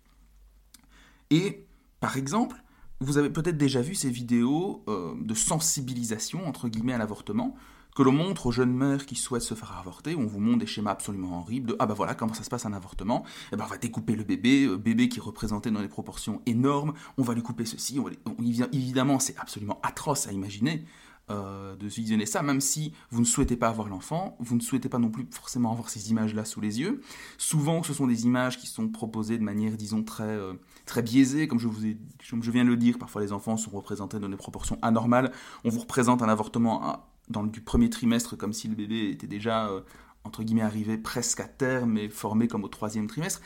Et, 1.31 1.67
par 2.01 2.17
exemple, 2.17 2.63
vous 3.01 3.19
avez 3.19 3.31
peut-être 3.31 3.59
déjà 3.59 3.83
vu 3.83 3.95
ces 3.95 4.09
vidéos 4.09 4.85
euh, 4.89 5.15
de 5.21 5.35
sensibilisation, 5.35 6.47
entre 6.47 6.69
guillemets, 6.69 6.95
à 6.95 6.99
l'avortement, 6.99 7.57
que 7.97 8.03
l'on 8.03 8.13
montre 8.13 8.47
aux 8.47 8.53
jeunes 8.53 8.75
mères 8.75 9.07
qui 9.07 9.17
souhaitent 9.17 9.43
se 9.43 9.55
faire 9.55 9.77
avorter, 9.79 10.15
on 10.15 10.27
vous 10.27 10.39
montre 10.39 10.59
des 10.59 10.67
schémas 10.67 10.91
absolument 10.91 11.41
horribles 11.41 11.71
de 11.71 11.77
«Ah 11.79 11.87
bah 11.87 11.95
voilà 11.95 12.15
comment 12.15 12.35
ça 12.35 12.45
se 12.45 12.51
passe 12.51 12.67
un 12.67 12.75
avortement, 12.75 13.25
eh 13.53 13.57
ben 13.57 13.65
on 13.65 13.71
va 13.71 13.79
découper 13.79 14.15
le 14.15 14.23
bébé, 14.23 14.67
euh, 14.67 14.77
bébé 14.77 15.09
qui 15.09 15.19
est 15.19 15.23
représenté 15.23 15.71
dans 15.71 15.81
des 15.81 15.89
proportions 15.89 16.43
énormes, 16.45 16.93
on 17.17 17.23
va 17.23 17.33
lui 17.33 17.43
couper 17.43 17.65
ceci, 17.65 17.99
on 17.99 18.11
évidemment 18.45 19.19
c'est 19.19 19.37
absolument 19.39 19.81
atroce 19.83 20.29
à 20.29 20.33
imaginer, 20.33 20.85
euh, 21.31 21.75
de 21.75 21.89
visionner 21.89 22.27
ça, 22.27 22.43
même 22.43 22.61
si 22.61 22.93
vous 23.11 23.21
ne 23.21 23.25
souhaitez 23.25 23.57
pas 23.57 23.69
avoir 23.69 23.89
l'enfant, 23.89 24.37
vous 24.41 24.57
ne 24.57 24.61
souhaitez 24.61 24.91
pas 24.91 24.99
non 24.99 25.09
plus 25.09 25.27
forcément 25.31 25.73
avoir 25.73 25.89
ces 25.89 26.11
images-là 26.11 26.45
sous 26.45 26.61
les 26.61 26.79
yeux. 26.79 27.01
Souvent, 27.39 27.83
ce 27.83 27.95
sont 27.95 28.07
des 28.07 28.27
images 28.27 28.59
qui 28.59 28.67
sont 28.67 28.89
proposées 28.89 29.39
de 29.39 29.43
manière, 29.43 29.77
disons, 29.77 30.05
très, 30.05 30.23
euh, 30.23 30.53
très 30.85 31.03
biaisée, 31.03 31.49
comme 31.49 31.59
je, 31.59 31.67
vous 31.67 31.87
ai, 31.87 31.99
comme 32.31 32.43
je 32.43 32.51
viens 32.51 32.65
de 32.65 32.69
le 32.69 32.77
dire, 32.77 32.99
parfois 32.99 33.23
les 33.23 33.33
enfants 33.33 33.57
sont 33.57 33.71
représentés 33.71 34.21
dans 34.21 34.29
des 34.29 34.37
proportions 34.37 34.79
anormales. 34.83 35.33
On 35.65 35.71
vous 35.71 35.81
représente 35.81 36.23
un 36.23 36.29
avortement 36.29 37.03
dans 37.29 37.43
le, 37.43 37.49
du 37.49 37.61
premier 37.61 37.91
trimestre 37.91 38.37
comme 38.37 38.53
si 38.53 38.69
le 38.69 38.75
bébé 38.75 39.11
était 39.11 39.27
déjà, 39.27 39.69
euh, 39.69 39.81
entre 40.25 40.43
guillemets, 40.43 40.63
arrivé 40.63 40.99
presque 40.99 41.41
à 41.41 41.49
terme 41.49 41.99
et 41.99 42.09
formé 42.09 42.49
comme 42.49 42.65
au 42.65 42.69
troisième 42.69 43.07
trimestre. 43.07 43.41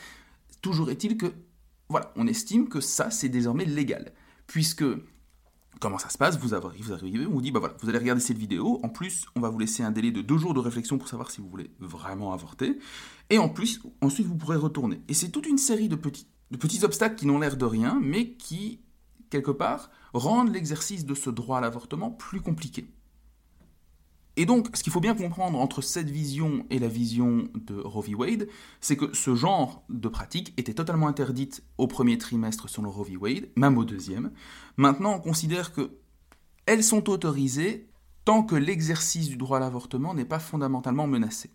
Toujours 0.61 0.89
est-il 0.89 1.17
que, 1.17 1.33
voilà, 1.89 2.11
on 2.15 2.27
estime 2.27 2.69
que 2.69 2.81
ça, 2.81 3.09
c'est 3.11 3.29
désormais 3.29 3.65
légal, 3.65 4.13
puisque 4.47 4.85
Comment 5.79 5.97
ça 5.97 6.09
se 6.09 6.17
passe? 6.17 6.37
Vous, 6.37 6.53
arrivez, 6.53 6.83
vous 6.83 6.93
arrivez, 6.93 7.25
on 7.25 7.31
vous 7.31 7.41
dit, 7.41 7.51
bah 7.51 7.59
voilà, 7.59 7.75
vous 7.81 7.89
allez 7.89 7.97
regarder 7.97 8.21
cette 8.21 8.37
vidéo. 8.37 8.79
En 8.83 8.89
plus, 8.89 9.25
on 9.35 9.39
va 9.39 9.49
vous 9.49 9.57
laisser 9.57 9.81
un 9.81 9.89
délai 9.89 10.11
de 10.11 10.21
deux 10.21 10.37
jours 10.37 10.53
de 10.53 10.59
réflexion 10.59 10.99
pour 10.99 11.07
savoir 11.07 11.31
si 11.31 11.41
vous 11.41 11.49
voulez 11.49 11.71
vraiment 11.79 12.33
avorter. 12.33 12.77
Et 13.31 13.39
en 13.39 13.49
plus, 13.49 13.81
ensuite, 14.01 14.27
vous 14.27 14.35
pourrez 14.35 14.57
retourner. 14.57 15.01
Et 15.07 15.15
c'est 15.15 15.29
toute 15.29 15.47
une 15.47 15.57
série 15.57 15.89
de 15.89 15.95
petits, 15.95 16.27
de 16.51 16.57
petits 16.57 16.83
obstacles 16.83 17.15
qui 17.15 17.25
n'ont 17.25 17.39
l'air 17.39 17.57
de 17.57 17.65
rien, 17.65 17.99
mais 17.99 18.33
qui, 18.33 18.81
quelque 19.31 19.49
part, 19.49 19.89
rendent 20.13 20.53
l'exercice 20.53 21.03
de 21.03 21.15
ce 21.15 21.31
droit 21.31 21.57
à 21.57 21.61
l'avortement 21.61 22.11
plus 22.11 22.41
compliqué. 22.41 22.87
Et 24.37 24.45
donc, 24.45 24.69
ce 24.73 24.83
qu'il 24.83 24.93
faut 24.93 25.01
bien 25.01 25.13
comprendre 25.13 25.59
entre 25.59 25.81
cette 25.81 26.09
vision 26.09 26.65
et 26.69 26.79
la 26.79 26.87
vision 26.87 27.49
de 27.53 27.79
Roe 27.79 28.01
v. 28.01 28.15
Wade, 28.15 28.47
c'est 28.79 28.95
que 28.95 29.13
ce 29.13 29.35
genre 29.35 29.83
de 29.89 30.07
pratique 30.07 30.53
était 30.57 30.73
totalement 30.73 31.07
interdite 31.07 31.63
au 31.77 31.87
premier 31.87 32.17
trimestre 32.17 32.67
le 32.81 32.87
Roe 32.87 33.03
v. 33.03 33.17
Wade, 33.17 33.49
même 33.57 33.77
au 33.77 33.83
deuxième. 33.83 34.31
Maintenant, 34.77 35.15
on 35.15 35.19
considère 35.19 35.73
que 35.73 35.91
elles 36.65 36.83
sont 36.83 37.09
autorisées 37.09 37.89
tant 38.23 38.43
que 38.43 38.55
l'exercice 38.55 39.27
du 39.27 39.35
droit 39.35 39.57
à 39.57 39.59
l'avortement 39.59 40.13
n'est 40.13 40.25
pas 40.25 40.39
fondamentalement 40.39 41.07
menacé. 41.07 41.49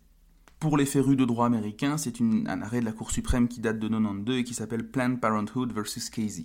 Pour 0.59 0.77
les 0.77 0.87
férus 0.87 1.17
de 1.17 1.25
droit 1.25 1.47
américain, 1.47 1.97
c'est 1.97 2.21
un 2.21 2.63
arrêt 2.63 2.81
de 2.81 2.85
la 2.85 2.93
Cour 2.93 3.11
suprême 3.11 3.47
qui 3.47 3.61
date 3.61 3.79
de 3.79 3.89
92 3.89 4.39
et 4.39 4.45
qui 4.45 4.55
s'appelle 4.55 4.91
Planned 4.91 5.21
Parenthood 5.21 5.73
versus 5.73 6.11
Casey. 6.11 6.45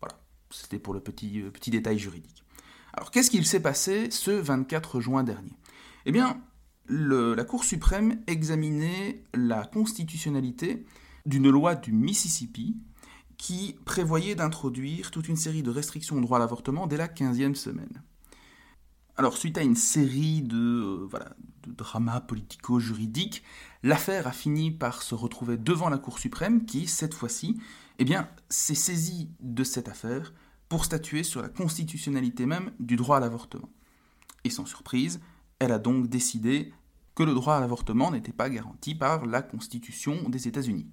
Voilà, 0.00 0.18
c'était 0.50 0.78
pour 0.78 0.94
le 0.94 1.00
petit, 1.00 1.42
euh, 1.42 1.50
petit 1.50 1.70
détail 1.70 1.98
juridique. 1.98 2.42
Alors, 2.92 3.10
qu'est-ce 3.10 3.30
qu'il 3.30 3.46
s'est 3.46 3.60
passé 3.60 4.10
ce 4.10 4.30
24 4.30 5.00
juin 5.00 5.24
dernier? 5.24 5.52
Eh 6.04 6.12
bien, 6.12 6.40
la 6.88 7.44
Cour 7.44 7.64
suprême 7.64 8.20
examinait 8.26 9.24
la 9.34 9.64
constitutionnalité 9.64 10.84
d'une 11.24 11.48
loi 11.48 11.74
du 11.74 11.92
Mississippi 11.92 12.76
qui 13.38 13.76
prévoyait 13.84 14.34
d'introduire 14.34 15.10
toute 15.10 15.28
une 15.28 15.36
série 15.36 15.62
de 15.62 15.70
restrictions 15.70 16.16
au 16.16 16.20
droit 16.20 16.36
à 16.36 16.40
l'avortement 16.40 16.86
dès 16.86 16.96
la 16.96 17.08
15e 17.08 17.54
semaine. 17.54 18.02
Alors, 19.16 19.36
suite 19.36 19.58
à 19.58 19.62
une 19.62 19.76
série 19.76 20.42
de, 20.42 20.56
euh, 20.56 21.08
de 21.66 21.72
dramas 21.72 22.20
politico-juridiques, 22.20 23.42
l'affaire 23.82 24.26
a 24.26 24.32
fini 24.32 24.70
par 24.70 25.02
se 25.02 25.14
retrouver 25.14 25.56
devant 25.56 25.88
la 25.88 25.98
Cour 25.98 26.18
suprême 26.18 26.64
qui, 26.64 26.86
cette 26.86 27.14
fois-ci, 27.14 27.58
eh 27.98 28.04
bien, 28.04 28.28
s'est 28.48 28.74
saisie 28.74 29.30
de 29.40 29.64
cette 29.64 29.88
affaire 29.88 30.32
pour 30.72 30.86
statuer 30.86 31.22
sur 31.22 31.42
la 31.42 31.50
constitutionnalité 31.50 32.46
même 32.46 32.72
du 32.80 32.96
droit 32.96 33.18
à 33.18 33.20
l'avortement. 33.20 33.68
Et 34.42 34.48
sans 34.48 34.64
surprise, 34.64 35.20
elle 35.58 35.70
a 35.70 35.78
donc 35.78 36.06
décidé 36.06 36.72
que 37.14 37.22
le 37.22 37.34
droit 37.34 37.56
à 37.56 37.60
l'avortement 37.60 38.10
n'était 38.10 38.32
pas 38.32 38.48
garanti 38.48 38.94
par 38.94 39.26
la 39.26 39.42
Constitution 39.42 40.30
des 40.30 40.48
États-Unis. 40.48 40.86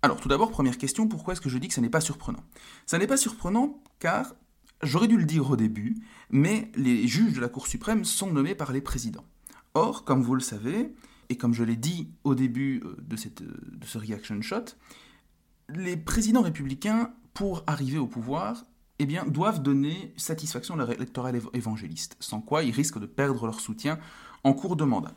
Alors 0.00 0.18
tout 0.18 0.28
d'abord, 0.28 0.50
première 0.50 0.78
question, 0.78 1.08
pourquoi 1.08 1.34
est-ce 1.34 1.42
que 1.42 1.50
je 1.50 1.58
dis 1.58 1.68
que 1.68 1.74
ça 1.74 1.82
n'est 1.82 1.90
pas 1.90 2.00
surprenant? 2.00 2.42
Ça 2.86 2.96
n'est 2.96 3.06
pas 3.06 3.18
surprenant 3.18 3.82
car, 3.98 4.34
j'aurais 4.82 5.08
dû 5.08 5.18
le 5.18 5.26
dire 5.26 5.50
au 5.50 5.56
début, 5.56 5.98
mais 6.30 6.72
les 6.74 7.06
juges 7.06 7.34
de 7.34 7.42
la 7.42 7.50
Cour 7.50 7.66
suprême 7.66 8.06
sont 8.06 8.32
nommés 8.32 8.54
par 8.54 8.72
les 8.72 8.80
présidents. 8.80 9.26
Or, 9.74 10.06
comme 10.06 10.22
vous 10.22 10.34
le 10.34 10.40
savez, 10.40 10.90
et 11.28 11.36
comme 11.36 11.52
je 11.52 11.64
l'ai 11.64 11.76
dit 11.76 12.08
au 12.24 12.34
début 12.34 12.80
euh, 12.82 12.96
de, 13.02 13.16
euh, 13.16 13.76
de 13.76 13.84
ce 13.84 13.98
reaction 13.98 14.40
shot, 14.40 14.64
les 15.68 15.98
présidents 15.98 16.40
républicains, 16.40 17.12
pour 17.34 17.64
arriver 17.66 17.98
au 17.98 18.06
pouvoir, 18.06 18.64
eh 19.00 19.06
bien, 19.06 19.24
doivent 19.26 19.62
donner 19.62 20.14
satisfaction 20.16 20.74
à 20.74 20.78
leur 20.78 20.92
électorat 20.92 21.32
évangéliste, 21.52 22.16
sans 22.20 22.40
quoi 22.40 22.62
ils 22.62 22.70
risquent 22.70 23.00
de 23.00 23.06
perdre 23.06 23.46
leur 23.46 23.60
soutien 23.60 23.98
en 24.44 24.54
cours 24.54 24.76
de 24.76 24.84
mandat. 24.84 25.14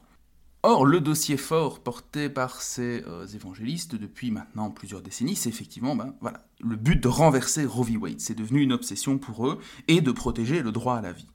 Or, 0.63 0.85
le 0.85 0.99
dossier 0.99 1.37
fort 1.37 1.81
porté 1.81 2.29
par 2.29 2.61
ces 2.61 3.03
euh, 3.07 3.27
évangélistes 3.27 3.95
depuis 3.95 4.31
maintenant 4.31 4.71
plusieurs 4.71 5.01
décennies, 5.01 5.35
c'est 5.35 5.49
effectivement 5.49 5.95
ben, 5.95 6.15
le 6.59 6.75
but 6.75 7.01
de 7.01 7.07
renverser 7.07 7.65
Roe 7.65 7.83
v. 7.83 7.97
Wade. 7.97 8.19
C'est 8.19 8.35
devenu 8.35 8.61
une 8.61 8.73
obsession 8.73 9.19
pour 9.19 9.47
eux 9.47 9.59
et 9.87 10.01
de 10.01 10.11
protéger 10.11 10.63
le 10.63 10.71
droit 10.71 10.95
à 10.95 11.01
la 11.01 11.13
vie. 11.13 11.27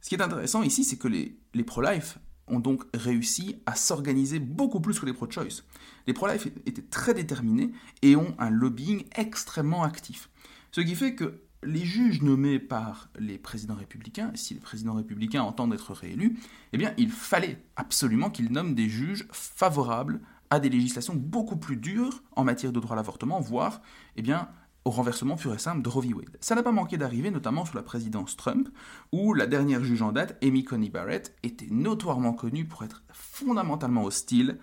Ce 0.00 0.08
qui 0.08 0.14
est 0.14 0.22
intéressant 0.22 0.62
ici, 0.62 0.84
c'est 0.84 0.96
que 0.96 1.08
les 1.08 1.64
pro-life 1.64 2.18
ont 2.48 2.60
donc 2.60 2.84
réussi 2.94 3.56
à 3.66 3.74
s'organiser 3.74 4.38
beaucoup 4.38 4.80
plus 4.80 4.98
que 4.98 5.06
les 5.06 5.12
pro-choice. 5.12 5.62
Les 6.06 6.12
pro-life 6.12 6.48
étaient 6.66 6.82
très 6.82 7.14
déterminés 7.14 7.72
et 8.02 8.16
ont 8.16 8.34
un 8.38 8.50
lobbying 8.50 9.04
extrêmement 9.16 9.84
actif. 9.84 10.28
Ce 10.70 10.80
qui 10.80 10.94
fait 10.94 11.14
que 11.14 11.42
les 11.62 11.84
juges 11.84 12.22
nommés 12.22 12.58
par 12.58 13.08
les 13.18 13.38
présidents 13.38 13.76
républicains, 13.76 14.32
si 14.34 14.54
les 14.54 14.60
présidents 14.60 14.94
républicains 14.94 15.42
entendent 15.42 15.74
être 15.74 15.92
réélus, 15.92 16.36
eh 16.72 16.78
bien, 16.78 16.92
il 16.98 17.10
fallait 17.10 17.62
absolument 17.76 18.30
qu'ils 18.30 18.50
nomment 18.50 18.74
des 18.74 18.88
juges 18.88 19.28
favorables 19.30 20.20
à 20.50 20.60
des 20.60 20.68
législations 20.68 21.14
beaucoup 21.14 21.56
plus 21.56 21.76
dures 21.76 22.22
en 22.32 22.44
matière 22.44 22.72
de 22.72 22.80
droit 22.80 22.94
à 22.94 22.96
l'avortement, 22.96 23.40
voire, 23.40 23.80
eh 24.16 24.22
bien, 24.22 24.48
au 24.84 24.90
renversement 24.90 25.36
pur 25.36 25.54
et 25.54 25.58
simple 25.58 25.82
de 25.82 25.88
Roe 25.88 26.02
v. 26.02 26.14
Wade. 26.14 26.36
Ça 26.40 26.54
n'a 26.54 26.62
pas 26.62 26.72
manqué 26.72 26.96
d'arriver, 26.96 27.30
notamment 27.30 27.64
sous 27.64 27.76
la 27.76 27.82
présidence 27.82 28.36
Trump, 28.36 28.68
où 29.12 29.34
la 29.34 29.46
dernière 29.46 29.84
juge 29.84 30.02
en 30.02 30.12
date, 30.12 30.36
Amy 30.42 30.64
Coney 30.64 30.90
Barrett, 30.90 31.36
était 31.42 31.68
notoirement 31.70 32.32
connue 32.32 32.64
pour 32.64 32.82
être 32.82 33.02
fondamentalement 33.12 34.04
hostile 34.04 34.58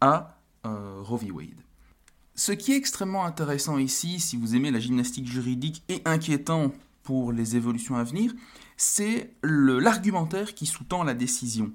à 0.00 0.38
euh, 0.66 1.00
Roe 1.02 1.18
v. 1.18 1.30
Wade. 1.30 1.62
Ce 2.34 2.52
qui 2.52 2.72
est 2.72 2.76
extrêmement 2.76 3.24
intéressant 3.24 3.78
ici, 3.78 4.18
si 4.18 4.36
vous 4.36 4.56
aimez 4.56 4.70
la 4.70 4.80
gymnastique 4.80 5.30
juridique 5.30 5.82
et 5.88 6.02
inquiétant 6.04 6.72
pour 7.02 7.32
les 7.32 7.56
évolutions 7.56 7.96
à 7.96 8.04
venir, 8.04 8.32
c'est 8.76 9.34
l'argumentaire 9.42 10.54
qui 10.54 10.66
sous-tend 10.66 11.04
la 11.04 11.14
décision. 11.14 11.70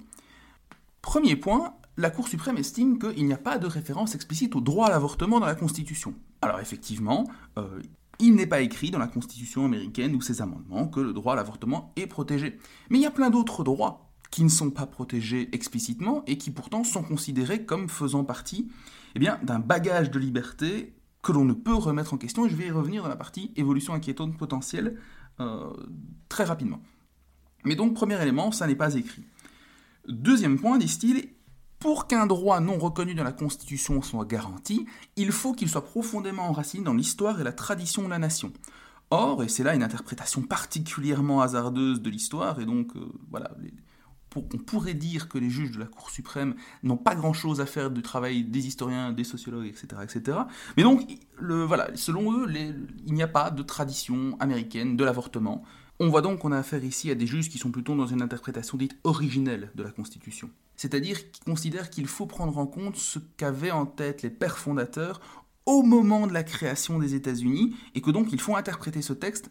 Premier 1.01 1.35
point, 1.35 1.75
la 1.97 2.09
Cour 2.09 2.27
suprême 2.27 2.57
estime 2.57 2.99
qu'il 2.99 3.25
n'y 3.25 3.33
a 3.33 3.37
pas 3.37 3.57
de 3.57 3.67
référence 3.67 4.15
explicite 4.15 4.55
au 4.55 4.61
droit 4.61 4.87
à 4.87 4.89
l'avortement 4.89 5.39
dans 5.39 5.45
la 5.45 5.55
Constitution. 5.55 6.13
Alors 6.41 6.59
effectivement, 6.59 7.25
euh, 7.57 7.81
il 8.19 8.35
n'est 8.35 8.47
pas 8.47 8.61
écrit 8.61 8.91
dans 8.91 8.99
la 8.99 9.07
Constitution 9.07 9.65
américaine 9.65 10.15
ou 10.15 10.21
ses 10.21 10.41
amendements 10.41 10.87
que 10.87 10.99
le 10.99 11.13
droit 11.13 11.33
à 11.33 11.35
l'avortement 11.35 11.93
est 11.95 12.07
protégé. 12.07 12.59
Mais 12.89 12.99
il 12.99 13.01
y 13.01 13.07
a 13.07 13.11
plein 13.11 13.29
d'autres 13.29 13.63
droits 13.63 14.11
qui 14.31 14.43
ne 14.43 14.49
sont 14.49 14.71
pas 14.71 14.85
protégés 14.85 15.49
explicitement 15.53 16.23
et 16.27 16.37
qui 16.37 16.51
pourtant 16.51 16.83
sont 16.83 17.03
considérés 17.03 17.65
comme 17.65 17.87
faisant 17.87 18.25
partie 18.25 18.69
eh 19.15 19.19
bien, 19.19 19.39
d'un 19.43 19.59
bagage 19.59 20.11
de 20.11 20.19
liberté 20.19 20.93
que 21.21 21.31
l'on 21.31 21.45
ne 21.45 21.53
peut 21.53 21.73
remettre 21.73 22.13
en 22.13 22.17
question, 22.17 22.47
je 22.47 22.55
vais 22.55 22.67
y 22.67 22.71
revenir 22.71 23.01
dans 23.01 23.09
la 23.09 23.15
partie 23.15 23.51
évolution 23.55 23.93
inquiétante 23.93 24.37
potentielle 24.37 24.99
euh, 25.39 25.71
très 26.29 26.43
rapidement. 26.43 26.81
Mais 27.63 27.75
donc, 27.75 27.93
premier 27.95 28.21
élément, 28.21 28.51
ça 28.51 28.67
n'est 28.67 28.75
pas 28.75 28.93
écrit. 28.95 29.23
Deuxième 30.07 30.59
point, 30.59 30.77
disent-ils, 30.77 31.29
pour 31.85 32.07
qu'un 32.07 32.25
droit 32.25 32.61
non 32.61 32.79
reconnu 32.79 33.13
dans 33.13 33.23
la 33.23 33.31
Constitution 33.31 34.01
soit 34.01 34.25
garanti, 34.25 34.87
il 35.17 35.31
faut 35.31 35.53
qu'il 35.53 35.69
soit 35.69 35.85
profondément 35.85 36.49
enraciné 36.49 36.83
dans 36.83 36.95
l'histoire 36.95 37.39
et 37.39 37.43
la 37.43 37.51
tradition 37.51 38.01
de 38.01 38.09
la 38.09 38.17
nation. 38.17 38.51
Or, 39.11 39.43
et 39.43 39.47
c'est 39.49 39.61
là 39.61 39.75
une 39.75 39.83
interprétation 39.83 40.41
particulièrement 40.41 41.41
hasardeuse 41.41 42.01
de 42.01 42.09
l'histoire, 42.09 42.59
et 42.59 42.65
donc 42.65 42.95
euh, 42.95 43.05
voilà, 43.29 43.51
on 44.35 44.57
pourrait 44.57 44.95
dire 44.95 45.29
que 45.29 45.37
les 45.37 45.51
juges 45.51 45.73
de 45.73 45.79
la 45.79 45.85
Cour 45.85 46.09
suprême 46.09 46.55
n'ont 46.81 46.97
pas 46.97 47.13
grand-chose 47.13 47.61
à 47.61 47.67
faire 47.67 47.91
du 47.91 48.01
travail 48.01 48.43
des 48.43 48.65
historiens, 48.65 49.11
des 49.11 49.23
sociologues, 49.23 49.67
etc. 49.67 50.01
etc. 50.01 50.39
Mais 50.77 50.81
donc, 50.81 51.07
voilà, 51.39 51.89
selon 51.93 52.33
eux, 52.33 52.51
il 53.05 53.13
n'y 53.13 53.21
a 53.21 53.27
pas 53.27 53.51
de 53.51 53.61
tradition 53.61 54.35
américaine 54.39 54.97
de 54.97 55.03
l'avortement. 55.03 55.63
On 55.99 56.09
voit 56.09 56.21
donc 56.21 56.39
qu'on 56.39 56.51
a 56.51 56.57
affaire 56.57 56.83
ici 56.83 57.09
à 57.09 57.15
des 57.15 57.25
juges 57.25 57.49
qui 57.49 57.57
sont 57.57 57.71
plutôt 57.71 57.95
dans 57.95 58.07
une 58.07 58.21
interprétation 58.21 58.77
dite 58.77 58.97
originelle 59.03 59.71
de 59.75 59.83
la 59.83 59.91
Constitution. 59.91 60.49
C'est-à-dire 60.75 61.31
qui 61.31 61.39
considèrent 61.41 61.89
qu'il 61.89 62.07
faut 62.07 62.25
prendre 62.25 62.57
en 62.57 62.67
compte 62.67 62.97
ce 62.97 63.19
qu'avaient 63.37 63.71
en 63.71 63.85
tête 63.85 64.21
les 64.21 64.29
pères 64.29 64.57
fondateurs 64.57 65.21
au 65.65 65.83
moment 65.83 66.27
de 66.27 66.33
la 66.33 66.43
création 66.43 66.99
des 66.99 67.15
États-Unis, 67.15 67.75
et 67.95 68.01
que 68.01 68.11
donc 68.11 68.31
ils 68.31 68.41
font 68.41 68.55
interpréter 68.55 69.01
ce 69.01 69.13
texte 69.13 69.49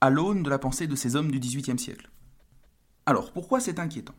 à 0.00 0.10
l'aune 0.10 0.42
de 0.42 0.50
la 0.50 0.58
pensée 0.58 0.86
de 0.86 0.96
ces 0.96 1.14
hommes 1.14 1.30
du 1.30 1.38
XVIIIe 1.38 1.78
siècle. 1.78 2.10
Alors, 3.06 3.32
pourquoi 3.32 3.60
c'est 3.60 3.78
inquiétant? 3.78 4.14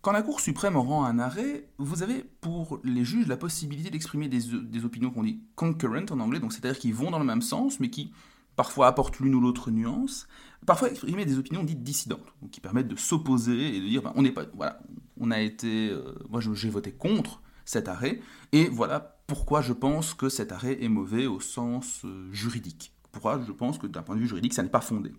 Quand 0.00 0.12
la 0.12 0.22
Cour 0.22 0.40
suprême 0.40 0.76
rend 0.76 1.04
un 1.04 1.18
arrêt, 1.18 1.68
vous 1.78 2.04
avez 2.04 2.24
pour 2.40 2.78
les 2.84 3.04
juges 3.04 3.26
la 3.26 3.36
possibilité 3.36 3.90
d'exprimer 3.90 4.28
des, 4.28 4.84
opinions 4.84 5.10
qu'on 5.10 5.24
dit 5.24 5.40
concurrent 5.56 6.06
en 6.10 6.20
anglais, 6.20 6.38
donc 6.38 6.52
c'est-à-dire 6.52 6.78
qui 6.78 6.92
vont 6.92 7.10
dans 7.10 7.18
le 7.18 7.24
même 7.24 7.42
sens, 7.42 7.80
mais 7.80 7.90
qui 7.90 8.12
parfois 8.58 8.88
apportent 8.88 9.20
l'une 9.20 9.36
ou 9.36 9.40
l'autre 9.40 9.70
nuance, 9.70 10.26
parfois 10.66 10.90
exprimer 10.90 11.24
des 11.24 11.38
opinions 11.38 11.62
dites 11.62 11.84
dissidentes, 11.84 12.34
qui 12.50 12.60
permettent 12.60 12.88
de 12.88 12.96
s'opposer 12.96 13.76
et 13.76 13.80
de 13.80 13.86
dire 13.86 14.02
ben, 14.02 14.12
on 14.16 14.22
n'est 14.22 14.32
pas, 14.32 14.46
voilà, 14.52 14.80
on 15.16 15.30
a 15.30 15.40
été, 15.40 15.90
euh, 15.90 16.12
moi 16.28 16.40
j'ai 16.40 16.68
voté 16.68 16.90
contre 16.90 17.40
cet 17.64 17.86
arrêt, 17.86 18.20
et 18.50 18.68
voilà 18.68 19.20
pourquoi 19.28 19.62
je 19.62 19.72
pense 19.72 20.12
que 20.12 20.28
cet 20.28 20.50
arrêt 20.50 20.82
est 20.82 20.88
mauvais 20.88 21.28
au 21.28 21.38
sens 21.38 22.02
euh, 22.04 22.28
juridique. 22.32 22.92
Pourquoi 23.12 23.40
je 23.46 23.52
pense 23.52 23.78
que 23.78 23.86
d'un 23.86 24.02
point 24.02 24.16
de 24.16 24.22
vue 24.22 24.26
juridique, 24.26 24.54
ça 24.54 24.64
n'est 24.64 24.68
pas 24.68 24.80
fondé. 24.80 25.12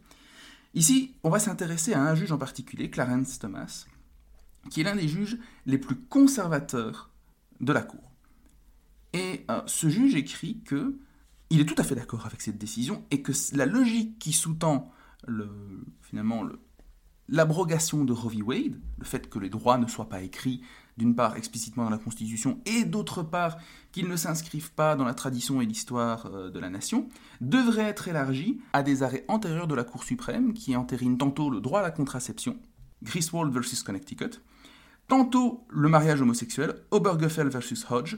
Ici, 0.74 1.16
on 1.24 1.30
va 1.30 1.40
s'intéresser 1.40 1.94
à 1.94 2.04
un 2.04 2.16
juge 2.16 2.34
en 2.34 2.38
particulier, 2.38 2.90
Clarence 2.90 3.40
Thomas, 3.40 3.86
qui 4.70 4.82
est 4.82 4.84
l'un 4.84 4.98
des 4.98 5.08
juges 5.08 5.38
les 5.66 5.78
plus 5.78 5.96
conservateurs 5.96 7.10
de 7.62 7.72
la 7.72 7.84
Cour. 7.84 8.12
Et 9.14 9.46
euh, 9.50 9.62
ce 9.66 9.88
juge 9.88 10.16
écrit 10.16 10.60
que 10.66 11.00
il 11.50 11.62
est 11.62 11.66
tout 11.66 11.76
à 11.78 11.84
fait 11.84 11.96
d'accord 11.96 12.26
avec 12.26 12.42
cette 12.42 12.58
décision 12.58 13.06
et 13.12 13.22
que 13.22 13.32
la 13.54 13.66
logique 13.66 14.20
qui 14.20 14.34
sous-tend 14.34 14.92
le, 15.28 15.50
finalement 16.02 16.44
l'abrogation 17.28 18.06
de 18.06 18.14
Roe 18.14 18.30
v. 18.30 18.42
Wade, 18.42 18.80
le 18.98 19.06
fait 19.06 19.30
que 19.30 19.40
les 19.40 19.50
droits 19.50 19.78
ne 19.78 19.88
soient 19.88 20.10
pas 20.10 20.22
écrits 20.22 20.62
d'une 20.98 21.16
part 21.16 21.38
explicitement 21.38 21.86
dans 21.86 21.90
la 21.90 21.98
Constitution, 21.98 22.60
et 22.66 22.84
d'autre 22.84 23.24
part 23.24 23.58
qu'ils 23.94 24.10
ne 24.10 24.18
s'inscrivent 24.18 24.74
pas 24.74 24.98
dans 24.98 25.06
la 25.06 25.14
tradition 25.14 25.62
et 25.62 25.66
l'histoire 25.66 26.26
euh, 26.26 26.50
de 26.50 26.60
la 26.60 26.70
nation, 26.70 27.08
devrait 27.40 27.84
être 27.84 28.10
élargi 28.10 28.60
à 28.74 28.84
des 28.84 29.02
arrêts 29.02 29.24
antérieurs 29.30 29.68
de 29.68 29.76
la 29.76 29.86
Cour 29.86 30.04
suprême 30.04 30.54
qui 30.54 30.76
entérinent 30.76 31.18
tantôt 31.18 31.50
le 31.50 31.62
droit 31.62 31.80
à 31.80 31.84
la 31.84 31.92
contraception, 31.92 32.58
Griswold 33.02 33.54
versus 33.54 33.82
Connecticut, 33.82 34.42
tantôt 35.08 35.66
le 35.70 35.88
mariage 35.88 36.22
homosexuel, 36.22 36.76
Obergefell 36.92 37.48
versus 37.48 37.86
Hodge, 37.90 38.18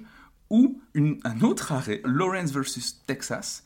ou 0.51 0.79
un 0.93 1.41
autre 1.41 1.72
arrêt, 1.72 2.01
Lawrence 2.03 2.51
versus 2.51 3.01
Texas, 3.08 3.63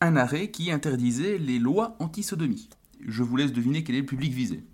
un 0.00 0.16
arrêt 0.16 0.50
qui 0.50 0.70
interdisait 0.70 1.36
les 1.36 1.58
lois 1.58 1.96
anti-sodomie. 1.98 2.70
Je 3.06 3.22
vous 3.22 3.36
laisse 3.36 3.52
deviner 3.52 3.84
quel 3.84 3.96
est 3.96 4.00
le 4.00 4.06
public 4.06 4.32
visé. 4.32 4.64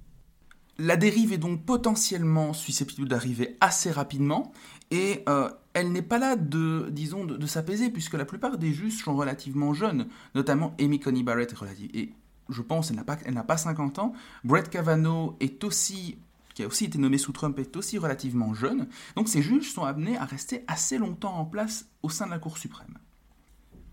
La 0.79 0.97
dérive 0.97 1.33
est 1.33 1.39
donc 1.39 1.65
potentiellement 1.65 2.53
susceptible 2.53 3.09
d'arriver 3.09 3.57
assez 3.63 3.91
rapidement 3.91 4.53
et 4.91 5.25
euh, 5.29 5.49
elle 5.73 5.91
n'est 5.91 6.03
pas 6.03 6.19
là 6.19 6.37
de, 6.37 6.89
disons, 6.91 7.25
de, 7.25 7.47
s'apaiser 7.47 7.89
puisque 7.89 8.15
la 8.15 8.27
plupart 8.27 8.59
des 8.59 8.75
juges 8.75 9.03
sont 9.03 9.17
relativement 9.17 9.73
jeunes, 9.73 10.09
notamment 10.35 10.77
Amy 10.79 11.01
Coney 11.01 11.23
Barrett 11.23 11.55
et 11.95 12.13
je 12.51 12.63
pense 12.63 12.91
elle 12.91 12.97
n'a 12.97 13.05
pas, 13.05 13.17
pas 13.17 13.57
50 13.57 13.99
ans. 13.99 14.13
Brett 14.45 14.69
Kavanaugh 14.69 15.35
est 15.41 15.65
aussi 15.65 16.19
qui 16.57 16.63
a 16.63 16.67
aussi 16.67 16.87
été 16.87 16.97
nommé 16.97 17.19
sous 17.19 17.33
Trump, 17.33 17.59
est 17.59 17.77
aussi 17.77 17.99
relativement 17.99 18.55
jeune. 18.55 18.89
Donc 19.15 19.29
ces 19.29 19.43
juges 19.43 19.73
sont 19.73 19.85
amenés 19.85 20.17
à 20.17 20.25
rester 20.25 20.65
assez 20.67 20.97
longtemps 20.97 21.37
en 21.37 21.45
place 21.45 21.91
au 22.03 22.09
sein 22.09 22.25
de 22.25 22.31
la 22.31 22.39
Cour 22.39 22.57
suprême. 22.57 22.97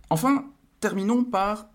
Enfin, 0.09 0.45
terminons 0.79 1.25
par 1.25 1.67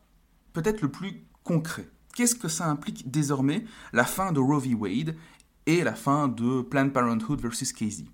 peut-être 0.55 0.81
le 0.81 0.91
plus 0.91 1.25
concret 1.45 1.89
qu'est-ce 2.15 2.35
que 2.35 2.49
ça 2.49 2.67
implique 2.67 3.11
désormais 3.11 3.65
la 3.93 4.05
fin 4.05 4.33
de 4.33 4.41
Roe 4.41 4.59
v. 4.59 4.75
Wade 4.75 5.15
et 5.67 5.85
la 5.85 5.95
fin 5.95 6.27
de 6.27 6.63
Planned 6.63 6.93
Parenthood 6.93 7.41
versus 7.41 7.73
Casey? 7.73 8.07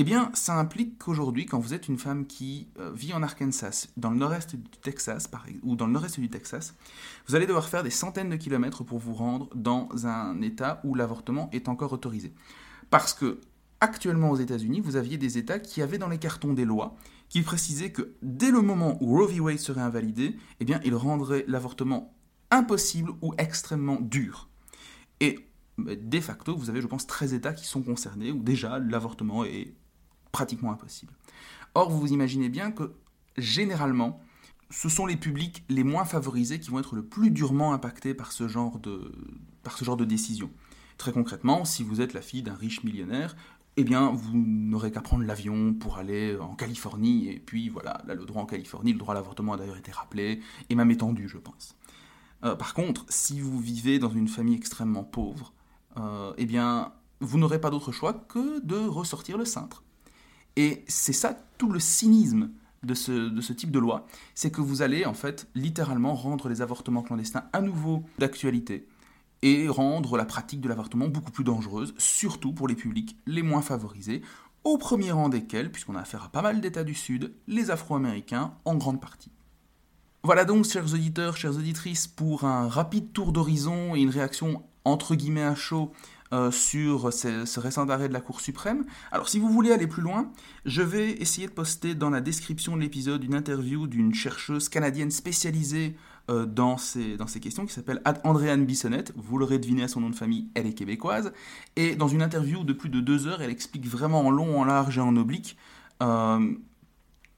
Eh 0.00 0.04
bien, 0.04 0.30
ça 0.32 0.56
implique 0.56 0.96
qu'aujourd'hui, 0.96 1.44
quand 1.44 1.58
vous 1.58 1.74
êtes 1.74 1.88
une 1.88 1.98
femme 1.98 2.24
qui 2.24 2.68
euh, 2.78 2.92
vit 2.92 3.12
en 3.14 3.22
Arkansas, 3.24 3.88
dans 3.96 4.10
le 4.10 4.16
nord-est 4.16 4.54
du 4.54 4.78
Texas, 4.80 5.28
ou 5.64 5.74
dans 5.74 5.88
le 5.88 5.92
nord-est 5.92 6.20
du 6.20 6.30
Texas, 6.30 6.76
vous 7.26 7.34
allez 7.34 7.48
devoir 7.48 7.68
faire 7.68 7.82
des 7.82 7.90
centaines 7.90 8.30
de 8.30 8.36
kilomètres 8.36 8.84
pour 8.84 9.00
vous 9.00 9.12
rendre 9.12 9.50
dans 9.56 9.88
un 10.06 10.40
État 10.40 10.80
où 10.84 10.94
l'avortement 10.94 11.50
est 11.50 11.68
encore 11.68 11.92
autorisé. 11.92 12.32
Parce 12.90 13.12
que, 13.12 13.40
actuellement 13.80 14.30
aux 14.30 14.36
États-Unis, 14.36 14.80
vous 14.80 14.94
aviez 14.94 15.18
des 15.18 15.36
États 15.36 15.58
qui 15.58 15.82
avaient 15.82 15.98
dans 15.98 16.08
les 16.08 16.18
cartons 16.18 16.52
des 16.52 16.64
lois 16.64 16.94
qui 17.28 17.42
précisaient 17.42 17.90
que 17.90 18.14
dès 18.22 18.52
le 18.52 18.62
moment 18.62 18.98
où 19.02 19.16
Roe 19.18 19.26
v. 19.26 19.40
Wade 19.40 19.58
serait 19.58 19.80
invalidé, 19.80 20.36
eh 20.60 20.64
bien, 20.64 20.78
il 20.84 20.94
rendrait 20.94 21.44
l'avortement 21.48 22.14
impossible 22.52 23.10
ou 23.20 23.34
extrêmement 23.36 23.98
dur. 24.00 24.48
Et 25.18 25.40
de 25.76 26.20
facto, 26.20 26.56
vous 26.56 26.70
avez, 26.70 26.82
je 26.82 26.86
pense, 26.86 27.08
13 27.08 27.34
États 27.34 27.52
qui 27.52 27.66
sont 27.66 27.82
concernés, 27.82 28.30
où 28.30 28.44
déjà 28.44 28.78
l'avortement 28.78 29.44
est 29.44 29.74
pratiquement 30.32 30.72
impossible. 30.72 31.12
Or, 31.74 31.90
vous 31.90 32.00
vous 32.00 32.12
imaginez 32.12 32.48
bien 32.48 32.70
que 32.70 32.92
généralement, 33.36 34.20
ce 34.70 34.88
sont 34.88 35.06
les 35.06 35.16
publics 35.16 35.64
les 35.68 35.84
moins 35.84 36.04
favorisés 36.04 36.60
qui 36.60 36.70
vont 36.70 36.78
être 36.78 36.94
le 36.94 37.04
plus 37.04 37.30
durement 37.30 37.72
impactés 37.72 38.14
par 38.14 38.32
ce 38.32 38.48
genre 38.48 38.78
de, 38.78 40.04
décision. 40.04 40.50
Très 40.96 41.12
concrètement, 41.12 41.64
si 41.64 41.82
vous 41.82 42.00
êtes 42.00 42.12
la 42.12 42.22
fille 42.22 42.42
d'un 42.42 42.54
riche 42.54 42.82
millionnaire, 42.82 43.36
eh 43.76 43.84
bien, 43.84 44.10
vous 44.10 44.36
n'aurez 44.36 44.90
qu'à 44.90 45.00
prendre 45.00 45.24
l'avion 45.24 45.72
pour 45.72 45.98
aller 45.98 46.36
en 46.36 46.56
Californie, 46.56 47.28
et 47.28 47.38
puis 47.38 47.68
voilà, 47.68 48.02
là, 48.06 48.14
le 48.14 48.24
droit 48.24 48.42
en 48.42 48.46
Californie, 48.46 48.92
le 48.92 48.98
droit 48.98 49.14
à 49.14 49.14
l'avortement 49.14 49.52
a 49.52 49.56
d'ailleurs 49.56 49.76
été 49.76 49.92
rappelé, 49.92 50.40
et 50.68 50.74
même 50.74 50.90
étendu, 50.90 51.28
je 51.28 51.38
pense. 51.38 51.76
Euh, 52.44 52.56
par 52.56 52.74
contre, 52.74 53.04
si 53.08 53.40
vous 53.40 53.60
vivez 53.60 53.98
dans 53.98 54.10
une 54.10 54.28
famille 54.28 54.56
extrêmement 54.56 55.04
pauvre, 55.04 55.52
euh, 55.96 56.32
eh 56.36 56.46
bien, 56.46 56.92
vous 57.20 57.38
n'aurez 57.38 57.60
pas 57.60 57.70
d'autre 57.70 57.92
choix 57.92 58.12
que 58.12 58.64
de 58.64 58.76
ressortir 58.76 59.38
le 59.38 59.44
cintre. 59.44 59.84
Et 60.58 60.82
c'est 60.88 61.12
ça 61.12 61.36
tout 61.56 61.70
le 61.70 61.78
cynisme 61.78 62.50
de 62.82 62.92
ce, 62.92 63.52
type 63.52 63.70
de 63.70 63.78
loi, 63.78 64.08
c'est 64.34 64.50
que 64.50 64.60
vous 64.60 64.82
allez 64.82 65.06
en 65.06 65.14
fait 65.14 65.46
littéralement 65.54 66.16
rendre 66.16 66.48
les 66.48 66.62
avortements 66.62 67.02
clandestins 67.02 67.44
à 67.52 67.60
nouveau 67.60 68.02
d'actualité 68.18 68.88
et 69.42 69.68
rendre 69.68 70.16
la 70.16 70.24
pratique 70.24 70.60
de 70.60 70.68
l'avortement 70.68 71.06
beaucoup 71.06 71.30
plus 71.30 71.44
dangereuse, 71.44 71.94
surtout 71.96 72.52
pour 72.52 72.66
les 72.66 72.74
publics 72.74 73.16
les 73.24 73.42
moins 73.42 73.62
favorisés, 73.62 74.20
au 74.64 74.78
premier 74.78 75.12
rang 75.12 75.28
desquels, 75.28 75.70
puisqu'on 75.70 75.94
a 75.94 76.00
affaire 76.00 76.24
à 76.24 76.28
pas 76.28 76.42
mal 76.42 76.60
d'États 76.60 76.82
du 76.82 76.94
Sud, 76.94 77.32
les 77.46 77.70
Afro-Américains 77.70 78.52
en 78.64 78.74
grande 78.74 79.00
partie. 79.00 79.30
Voilà 80.24 80.44
donc, 80.44 80.64
chers 80.64 80.92
auditeurs, 80.92 81.36
chères 81.36 81.56
auditrices, 81.56 82.08
pour 82.08 82.42
un 82.42 82.66
rapide 82.66 83.12
tour 83.12 83.30
d'horizon 83.30 83.94
et 83.94 84.00
une 84.00 84.10
réaction 84.10 84.64
entre 84.84 85.14
guillemets 85.14 85.44
à 85.44 85.54
chaud 85.54 85.92
euh, 86.32 86.50
sur 86.50 87.12
ce, 87.12 87.58
récent 87.58 87.88
arrêt 87.88 88.08
de 88.08 88.12
la 88.12 88.20
Cour 88.20 88.40
suprême. 88.40 88.84
Alors 89.12 89.28
si 89.28 89.38
vous 89.38 89.48
voulez 89.50 89.72
aller 89.72 89.86
plus 89.86 90.02
loin, 90.02 90.30
je 90.66 90.82
vais 90.82 91.12
essayer 91.12 91.46
de 91.46 91.52
poster 91.52 91.94
dans 91.94 92.10
la 92.10 92.20
description 92.20 92.76
de 92.76 92.82
l'épisode 92.82 93.24
une 93.24 93.34
interview 93.34 93.86
d'une 93.86 94.14
chercheuse 94.14 94.68
canadienne 94.68 95.10
spécialisée 95.10 95.96
euh, 96.30 96.44
dans, 96.44 96.76
ces, 96.76 97.16
dans 97.16 97.26
ces 97.26 97.40
questions 97.40 97.64
qui 97.64 97.72
s'appelle 97.72 98.02
Andréane 98.24 98.66
Bissonnette. 98.66 99.14
Vous 99.16 99.38
l'aurez 99.38 99.58
deviné 99.58 99.84
à 99.84 99.88
son 99.88 100.00
nom 100.02 100.10
de 100.10 100.14
famille, 100.14 100.48
elle 100.54 100.66
est 100.66 100.74
québécoise. 100.74 101.32
Et 101.76 101.96
dans 101.96 102.08
une 102.08 102.20
interview 102.20 102.64
de 102.64 102.74
plus 102.74 102.90
de 102.90 103.00
deux 103.00 103.26
heures, 103.26 103.40
elle 103.40 103.50
explique 103.50 103.86
vraiment 103.86 104.20
en 104.20 104.30
long, 104.30 104.60
en 104.60 104.64
large 104.64 104.98
et 104.98 105.00
en 105.00 105.16
oblique 105.16 105.56
euh, 106.02 106.54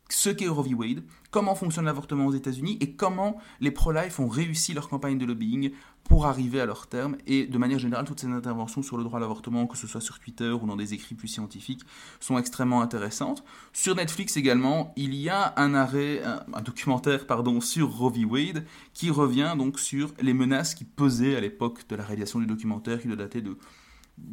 ce 0.08 0.30
qu'est 0.30 0.48
Roe 0.48 0.64
v. 0.64 0.74
Wade, 0.74 1.04
comment 1.30 1.54
fonctionne 1.54 1.84
l'avortement 1.84 2.26
aux 2.26 2.32
États-Unis 2.32 2.78
et 2.80 2.92
comment 2.92 3.38
les 3.60 3.70
pro-life 3.70 4.20
ont 4.20 4.28
réussi 4.28 4.72
leur 4.74 4.88
campagne 4.88 5.18
de 5.18 5.24
lobbying 5.24 5.72
pour 6.04 6.26
arriver 6.26 6.60
à 6.60 6.66
leur 6.66 6.86
terme. 6.86 7.16
Et 7.26 7.46
de 7.46 7.58
manière 7.58 7.78
générale, 7.78 8.04
toutes 8.04 8.20
ces 8.20 8.26
interventions 8.26 8.82
sur 8.82 8.96
le 8.96 9.04
droit 9.04 9.18
à 9.18 9.20
l'avortement, 9.20 9.66
que 9.66 9.76
ce 9.76 9.86
soit 9.86 10.00
sur 10.00 10.18
Twitter 10.18 10.50
ou 10.50 10.66
dans 10.66 10.76
des 10.76 10.94
écrits 10.94 11.14
plus 11.14 11.28
scientifiques, 11.28 11.82
sont 12.18 12.38
extrêmement 12.38 12.82
intéressantes. 12.82 13.44
Sur 13.72 13.94
Netflix 13.94 14.36
également, 14.36 14.92
il 14.96 15.14
y 15.14 15.28
a 15.28 15.54
un 15.56 15.74
arrêt, 15.74 16.22
un, 16.24 16.62
documentaire 16.62 17.26
pardon, 17.26 17.60
sur 17.60 17.90
Roe 17.90 18.10
v. 18.10 18.24
Wade 18.24 18.66
qui 18.92 19.10
revient 19.10 19.54
donc 19.56 19.78
sur 19.78 20.12
les 20.20 20.34
menaces 20.34 20.74
qui 20.74 20.84
pesaient 20.84 21.36
à 21.36 21.40
l'époque 21.40 21.86
de 21.88 21.96
la 21.96 22.04
réalisation 22.04 22.40
du 22.40 22.46
documentaire, 22.46 23.00
qui 23.00 23.06
doit 23.06 23.16
dater 23.16 23.40
de 23.40 23.56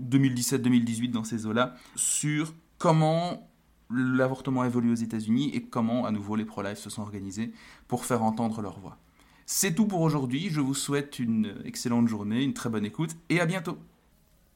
2017-2018 0.10 1.12
dans 1.12 1.24
ces 1.24 1.46
eaux-là, 1.46 1.75
sur 1.96 2.54
comment 2.78 3.50
l'avortement 3.89 4.63
évolue 4.63 4.91
aux 4.91 4.95
États-Unis 4.95 5.52
et 5.54 5.63
comment 5.63 6.06
à 6.06 6.12
nouveau 6.12 6.36
les 6.36 6.45
pro-life 6.45 6.78
se 6.78 6.89
sont 6.89 7.02
organisés 7.02 7.52
pour 7.88 8.06
faire 8.06 8.23
entendre 8.23 8.62
leur 8.62 8.80
voix. 8.80 8.97
C'est 9.45 9.73
tout 9.73 9.86
pour 9.86 10.02
aujourd'hui, 10.02 10.50
je 10.50 10.60
vous 10.60 10.73
souhaite 10.73 11.19
une 11.19 11.56
excellente 11.63 12.08
journée, 12.08 12.43
une 12.43 12.54
très 12.54 12.69
bonne 12.69 12.86
écoute 12.86 13.15
et 13.30 13.39
à 13.39 13.45
bientôt 13.45 13.78